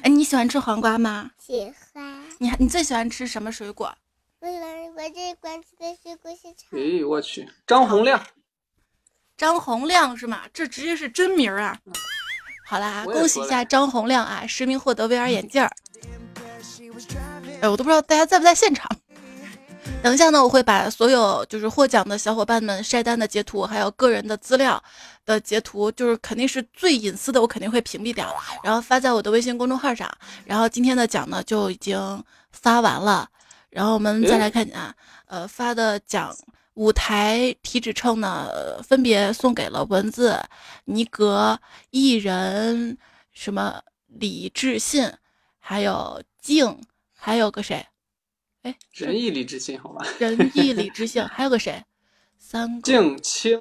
[0.02, 1.32] 哎，你喜欢吃黄瓜吗？
[1.40, 2.22] 喜欢。
[2.40, 3.96] 你还你最喜欢吃什么水果？
[4.42, 6.76] 我喜欢我最关注的水果是草。
[6.78, 8.22] 哎，我去，张洪亮，
[9.38, 10.42] 张洪亮是吗？
[10.52, 11.78] 这直接是真名啊！
[12.68, 15.72] 好啦，恭喜一下张洪亮啊，实名获得 VR 眼镜儿。
[17.62, 18.90] 哎，我都不知道大家在不在现场。
[20.02, 24.84] 等一下呢，我会把所有就是获奖的小伙伴们晒单的截图，还有个人的资料
[25.26, 30.10] 的截图，就是肯定是最隐私的，我肯定会屏蔽掉，然后发在我的微信公众号上。
[30.46, 33.28] 然后今天的奖呢就已经发完了，
[33.70, 34.94] 然后我们再来看啊，
[35.28, 36.36] 呃，发的奖
[36.78, 40.40] 五台体脂秤呢，呃分别送给了文字、
[40.86, 41.60] 尼格、
[41.90, 42.96] 艺人、
[43.34, 45.12] 什么李志信，
[45.58, 46.80] 还有静，
[47.14, 47.84] 还有个谁？
[48.62, 50.06] 哎，仁义礼智信，好吧？
[50.20, 51.84] 仁义李志信， 还有个谁？
[52.38, 53.58] 三个静清，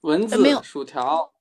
[0.00, 1.32] 文字呃没有薯条，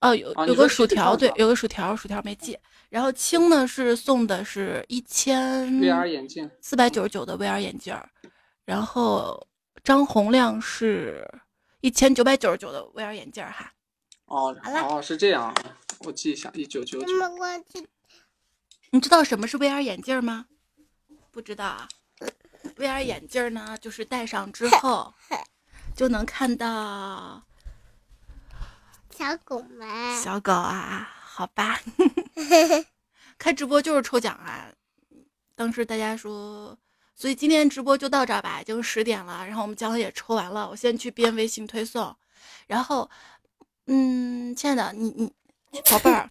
[0.00, 2.56] 哦，有啊有个薯条，对有个薯条，薯条没记。
[2.90, 7.96] 然后青呢是送的是一千 VR 眼镜四百九十九的 VR 眼镜，
[8.64, 9.44] 然后
[9.82, 11.26] 张洪亮是
[11.80, 13.72] 一千九百九十九的 VR 眼镜儿哈。
[14.26, 15.54] 哦哦，是这样啊，
[16.00, 17.06] 我记一下，一九九九。
[18.92, 20.46] 你知道什么是 VR 眼镜吗？
[21.30, 21.88] 不知道啊。
[22.76, 25.14] VR 眼镜呢，就是戴上之后
[25.96, 27.42] 就能看到
[29.10, 31.80] 小狗们，小狗啊，好吧。
[33.38, 34.70] 开直播就是抽奖啊！
[35.54, 36.76] 当时大家说，
[37.20, 42.16] 所以今天直播就到这儿吧，已经十点了，然后我们奖也抽完了，我先去编微信推送，
[42.66, 43.10] 然后，
[43.88, 45.30] 嗯，亲爱的，你
[45.70, 46.30] 你宝贝儿，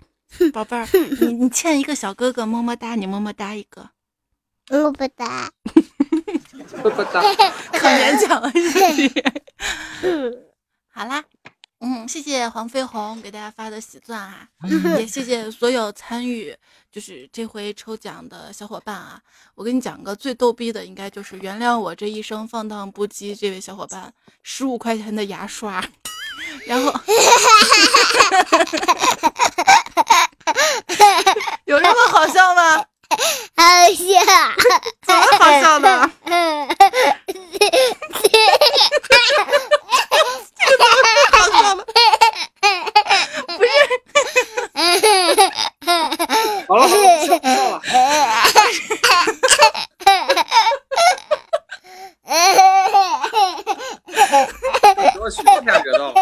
[0.52, 0.88] 宝贝儿，
[1.22, 3.88] 你你欠一个小哥哥么么哒，你么么哒一个，
[4.72, 5.52] 么么哒，
[6.84, 7.22] 么么哒，
[7.72, 9.24] 可勉强了，谢谢。
[10.90, 11.24] 好啦，
[11.82, 14.46] 嗯，谢谢黄飞鸿给大家发的喜钻啊，
[14.98, 16.54] 也谢谢所有参与
[16.92, 19.22] 就是这回抽奖的小伙伴啊。
[19.56, 24.14] 我跟你讲个最逗逼的，应该就是原谅我这一生放荡不羁这位小伙伴，
[24.44, 25.82] 十五块钱的牙刷，
[26.66, 26.92] 然后
[31.64, 32.84] 有这么好笑吗？
[33.56, 33.64] 好
[33.96, 34.04] 笑，
[35.02, 35.88] 怎么好笑的？
[41.32, 41.86] 好笑了，
[43.58, 43.70] 不是。
[46.68, 47.00] 好了好了，
[55.16, 56.14] 不笑不笑了。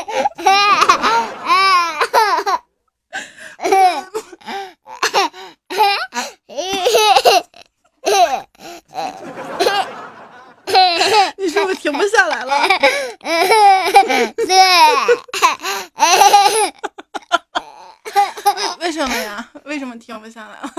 [19.99, 20.71] 停不下来了。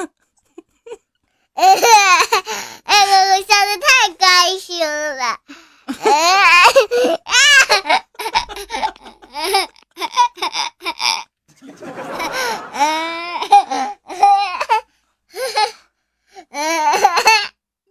[1.54, 1.66] 哎，
[3.04, 5.38] 我我笑的太开心了。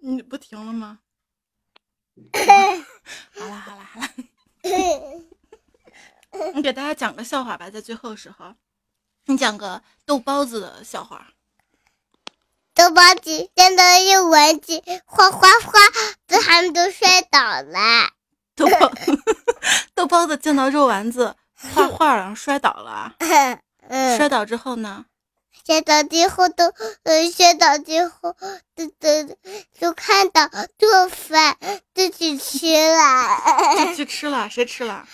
[0.02, 1.00] 你不停了吗？
[3.38, 4.08] 好了好了好了，
[6.56, 8.56] 你给大家讲个笑话吧，在最后时候，
[9.26, 11.28] 你讲个豆包子的笑话。
[12.74, 15.80] 豆包子见到肉丸子，哗哗哗，
[16.28, 18.12] 这他们都摔倒了。
[18.56, 18.68] 豆
[20.08, 20.38] 包豆
[20.70, 21.36] 肉丸子，
[21.74, 23.16] 画画然后摔倒了。
[24.18, 25.06] 摔倒之后呢？
[25.66, 28.34] 摔倒之后都，呃，摔倒之后
[28.74, 29.36] 都都
[29.80, 30.48] 都看到
[30.78, 31.58] 做饭，
[31.94, 33.28] 自己吃了。
[33.88, 34.50] 自己吃了？
[34.50, 35.06] 谁吃了？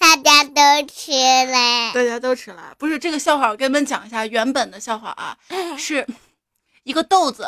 [0.00, 1.92] 大家都吃了。
[1.94, 2.74] 大家都吃了。
[2.76, 5.36] 不是这个笑话，我给你们讲一下原本的笑话啊，
[5.78, 6.04] 是
[6.82, 7.46] 一个豆子。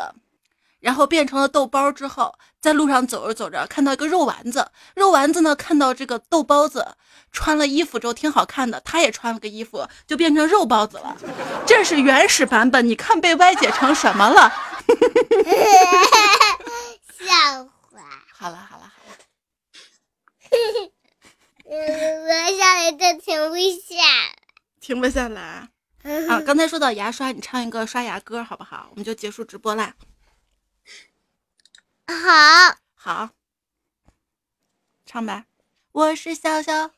[0.79, 4.69] 然后变成了豆包之后，在路上走着走着，看到一个肉丸子。
[4.95, 6.95] 肉丸子呢，看到这个豆包子
[7.31, 11.17] 穿了衣服之后挺好看的，他也穿了个衣服，就变成肉包子了。
[11.65, 14.53] 这是原始版本，你看被歪解成什么了？
[17.19, 17.69] 笑话。
[18.33, 18.93] 好了好了好了。
[21.65, 21.71] 我
[22.57, 23.95] 笑的都停不下，
[24.79, 25.41] 停不下来
[26.29, 26.39] 啊！
[26.45, 28.87] 刚才说到牙刷，你唱一个刷牙歌好不好？
[28.91, 29.93] 我们就结束直播啦。
[32.07, 33.29] 好好，
[35.05, 35.45] 唱吧。
[35.91, 36.91] 我是小小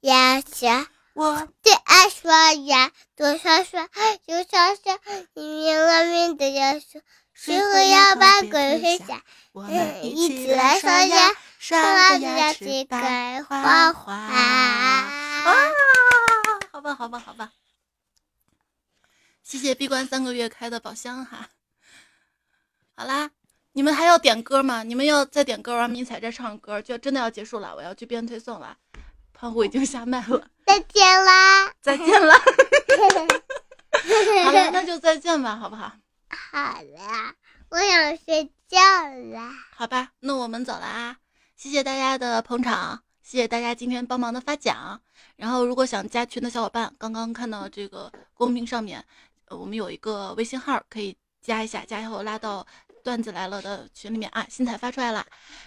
[0.00, 3.88] 牙刷，我最爱刷牙，左刷刷，
[4.26, 4.98] 右刷刷，
[5.32, 7.00] 里面外面的牙刷，
[7.32, 14.14] 水和牙把滚水下，我们一起来刷牙，刷的牙齿白花花。
[14.14, 15.10] 啊！
[16.70, 17.52] 好吧好吧好吧，
[19.42, 21.48] 谢谢闭关三个月开的宝箱哈。
[22.94, 23.30] 好啦。
[23.80, 24.82] 你们还要点歌吗？
[24.82, 27.74] 你们要再点歌，让迷彩再唱歌，就真的要结束了。
[27.74, 28.76] 我要去编推送了，
[29.32, 30.48] 胖虎已经下麦了。
[30.66, 31.72] 再见啦！
[31.80, 32.36] 再见啦。
[34.44, 35.92] 好了，那就再见吧，好不好？
[36.28, 37.34] 好了，
[37.70, 38.78] 我想睡觉
[39.32, 39.50] 了。
[39.74, 41.16] 好吧，那我们走了啊！
[41.56, 45.00] 谢谢大家的捧场，谢谢大家今天帮忙的发奖。
[45.36, 49.02] 然后，如果想加群的小伙伴，刚刚看到这个公屏上面，
[49.48, 52.66] 我们有一个微信号可以加一下，加以后拉到。
[53.02, 55.24] 段子来了的群里面啊，新彩发出来了。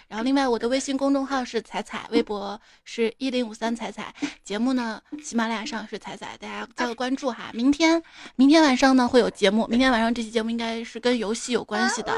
[0.08, 4.14] 然后另外我的微信公众号是彩彩，微博是一零五三彩彩。
[4.42, 7.50] 节目呢，喜马拉雅上是彩彩，大家加个关注哈。
[7.52, 8.02] 明天
[8.36, 12.14] 明天晚上呢会有节目，明天晚上这期节目应该是跟游戏有关系的。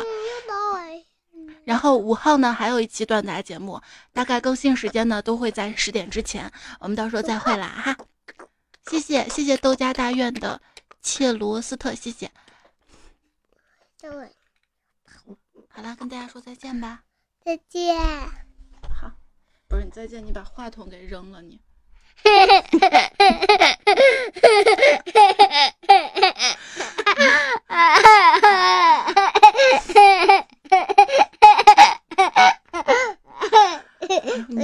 [1.64, 3.80] 然后五号呢还有一期段子来节目，
[4.12, 7.96] 大概更新时间呢都会在十点之前，我们到时候再会啦哈。
[8.88, 10.60] 谢谢谢谢豆家大院的
[11.02, 12.30] 切罗斯特，谢谢。
[15.76, 17.02] 好了，跟大家说再见吧。
[17.44, 17.94] 再见。
[18.00, 19.12] 好，
[19.68, 21.60] 不是你再见，你把话筒给扔了你。
[22.24, 22.30] 我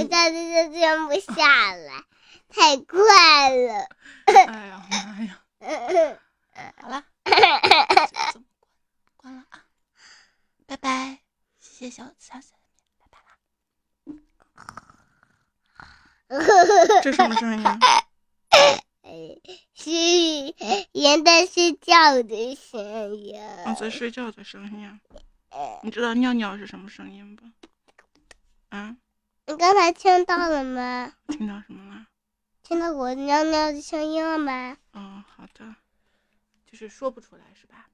[0.09, 2.03] 下次就停不下来，
[2.49, 3.87] 太快了。
[4.25, 4.33] 哎
[4.65, 5.45] 呀妈呀！
[6.81, 7.03] 好了，
[9.15, 9.61] 关了啊。
[10.65, 11.19] 拜拜，
[11.83, 12.55] 谢谢小小小
[12.97, 13.35] 拜拜啦。
[17.03, 17.63] 这什么声音？
[19.75, 19.91] 是
[20.93, 23.37] 人在睡觉的声音。
[23.37, 25.01] 啊，在睡觉的声音。
[25.83, 27.43] 你知道尿尿是什么声音不？
[28.69, 28.95] 啊？
[29.47, 31.13] 你刚才听到了吗？
[31.27, 32.07] 听到什么了？
[32.63, 34.77] 听到我尿尿的声音了吗？
[34.93, 35.75] 嗯，好的。
[36.65, 37.89] 就是说不出来是吧？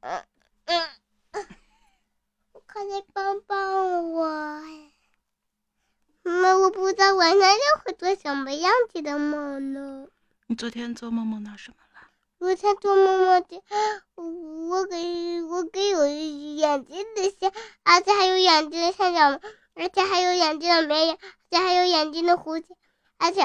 [0.00, 0.24] 嗯
[0.64, 0.88] 嗯。
[2.70, 4.28] 快来帮帮我！
[6.22, 10.06] 妈妈，我不知道晚上又会做什么样子的梦呢？
[10.46, 12.10] 你昨天做梦梦到什么了？
[12.38, 13.62] 昨天做梦梦见
[14.14, 17.50] 我给我给有眼睛的象，
[17.84, 19.40] 而且还有眼睛的象脚，
[19.74, 22.76] 而且还有眼睛的绵羊，而且还有眼睛的蝴蝶，
[23.16, 23.42] 而且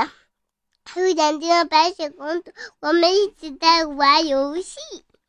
[0.83, 2.51] 还有眼睛的白雪公主。
[2.81, 4.77] 我们一起在玩游戏。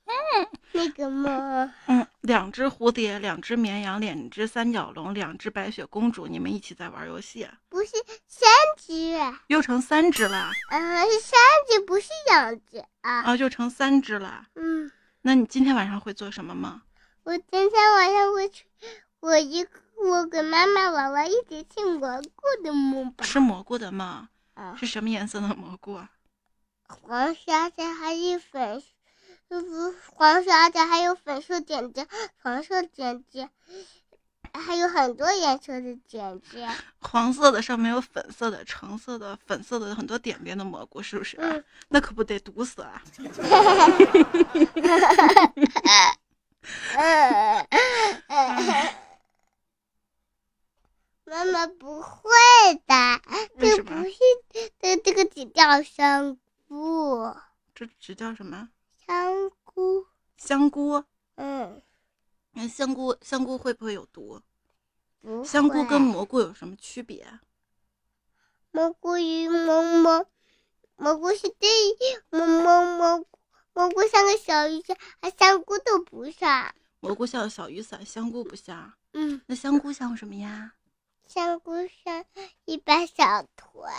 [0.06, 1.74] 嗯， 那个吗。
[1.86, 7.48] 嗯，两只蝴蝶，两只绵羊，两只三角龙，两只白雪公主，你们一起在玩游戏？
[7.68, 7.90] 不是
[8.26, 10.50] 三只，又成三只了。
[10.70, 11.38] 嗯，是三
[11.68, 13.22] 只，不是两只啊。
[13.22, 14.46] 啊，就成三只了。
[14.54, 14.90] 嗯，
[15.22, 16.82] 那你今天晚上会做什么吗？
[17.24, 18.64] 我今天晚上会去，
[19.20, 23.24] 我一我跟妈妈娃娃一起吃蘑菇的木吧。
[23.24, 24.28] 吃蘑菇的吗？
[24.52, 26.00] 啊，是什么颜色的蘑菇？
[26.86, 28.82] 黄色的还是粉？
[29.48, 32.06] 黄色，而且还有粉色点点，
[32.42, 33.48] 黄色点点，
[34.52, 36.70] 还有很多颜色的点点。
[37.00, 41.36] 黄色的上面有粉色的、橙色的、粉色的很多点点的蘑菇，是不是？
[41.38, 41.62] 嗯。
[41.88, 43.02] 那可不得毒死啊！
[51.26, 52.28] 妈妈不会
[52.86, 52.94] 的，
[53.58, 54.12] 这不是
[54.78, 56.36] 这这个只叫香
[56.68, 57.34] 菇，
[57.74, 58.68] 这只叫什么？
[59.06, 60.06] 香菇。
[60.36, 61.04] 香菇。
[61.36, 61.82] 嗯。
[62.52, 64.40] 那香菇香菇会不会有毒？
[65.20, 65.44] 不。
[65.44, 67.40] 香菇跟蘑菇有什么区别？
[68.70, 70.26] 蘑菇与蘑蘑
[70.96, 71.68] 蘑菇是这
[72.30, 73.26] 蘑蘑蘑
[73.72, 76.74] 蘑菇像个小雨伞，而香菇都不像。
[77.00, 78.92] 蘑菇像小雨伞，香菇不像。
[79.12, 79.40] 嗯。
[79.46, 80.74] 那香菇像什么呀？
[81.26, 81.72] 香菇
[82.04, 82.24] 像
[82.66, 83.92] 一把小团，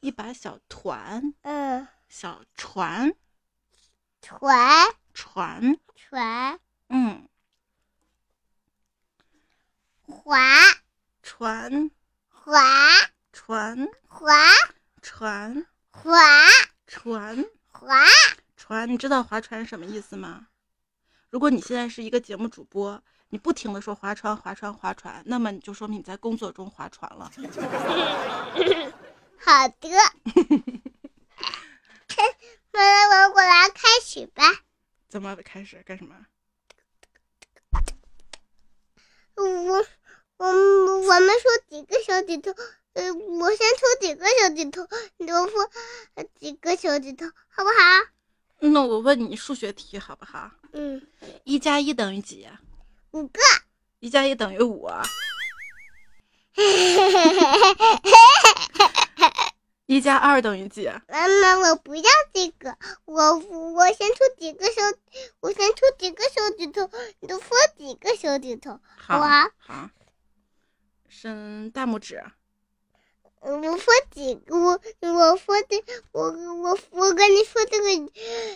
[0.00, 3.14] 一把小团，嗯，小船，
[4.20, 6.58] 船，船，船，
[6.88, 7.28] 嗯，
[10.02, 10.40] 划，
[11.22, 11.90] 船，
[12.28, 12.60] 划，
[13.32, 14.34] 船，划，
[15.00, 16.20] 船，划，
[16.86, 18.04] 船，划，
[18.56, 19.64] 船，你知道划船。
[19.64, 20.48] 什么意思吗？
[21.30, 23.02] 如果你现在是一个节目主播。
[23.30, 24.34] 你不停的说划船。
[24.34, 24.72] 划船。
[24.72, 27.14] 划船，那么你就说明你在工作中划船。
[27.14, 27.30] 了。
[29.38, 29.88] 好的，
[32.72, 34.42] 妈妈，我过来开始吧。
[35.08, 35.82] 怎么开始？
[35.86, 36.14] 干什么？
[39.36, 39.86] 我我
[40.46, 42.52] 我们说几个小指头，
[42.94, 45.70] 呃，我先出几个小指头，你都说
[46.38, 47.74] 几个小指头，好不好？
[48.60, 50.50] 那我问你数学题好不好？
[50.72, 51.06] 嗯。
[51.44, 52.46] 一加一等于几？
[53.12, 53.40] 五个，
[54.00, 54.90] 一加一等于五。
[59.88, 60.86] 一加二等于几？
[61.08, 62.76] 妈妈，我不要这个，
[63.06, 64.82] 我我先出几个手，
[65.40, 69.50] 我先出几个手指头，你都说几个手指头，好好？
[69.56, 69.90] 好。
[71.08, 72.22] 伸大拇指。
[73.40, 75.82] 我说几个，我我说的，
[76.12, 78.12] 我我我跟你说这个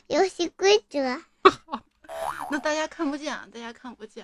[0.09, 1.01] 游戏规则。
[2.51, 4.23] 那大家看不见，大家看不见。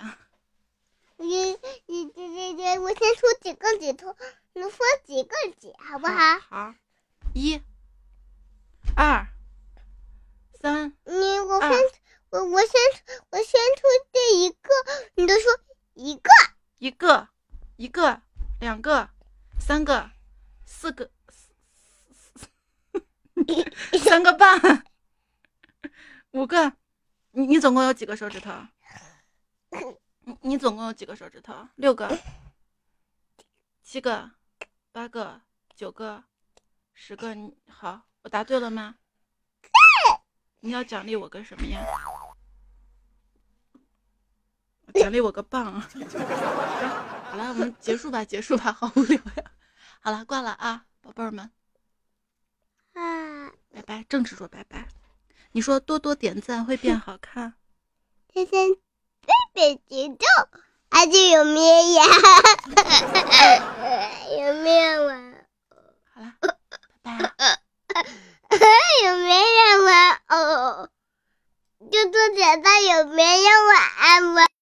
[1.17, 1.57] 你
[1.87, 4.15] 你你你，我先出几个指头，
[4.53, 4.71] 你说
[5.03, 6.39] 几个指，好不好？
[6.47, 6.75] 好，
[7.39, 7.61] 一、
[8.97, 9.25] 二、
[10.59, 10.93] 三。
[11.05, 11.71] 你我先
[12.31, 12.71] 我我先
[13.29, 14.69] 我先出这一个，
[15.15, 15.57] 你都说
[15.93, 16.29] 一个，
[16.79, 17.29] 一个，
[17.77, 18.21] 一个，
[18.59, 19.09] 两个，
[19.57, 20.11] 三个，
[20.65, 21.09] 四个，
[24.03, 24.83] 三个半，
[26.31, 26.73] 五个。
[27.31, 28.51] 你你总共有几个手指头？
[30.25, 31.69] 你你总共有几个手指头？
[31.75, 32.19] 六个、
[33.81, 34.29] 七个、
[34.91, 35.41] 八个、
[35.73, 36.25] 九个、
[37.01, 37.33] 十个。
[37.33, 38.95] 你好，我答对了吗？
[40.59, 41.79] 你要奖励我个什么呀？
[44.95, 45.79] 奖励我个棒！
[45.79, 49.45] 好了，我们结束吧，结束吧，好无聊呀。
[50.01, 51.49] 好了，挂了啊，宝贝儿们。
[52.93, 54.89] 啊，拜拜，正式说拜拜。
[55.53, 57.53] 你说多多点赞会变好看。
[58.27, 60.25] 天天贝贝节奏，
[60.91, 62.05] 还是有绵羊。
[69.03, 70.89] 有没人玩偶？
[71.91, 73.77] 就做简单，有没人玩
[74.35, 74.58] 偶？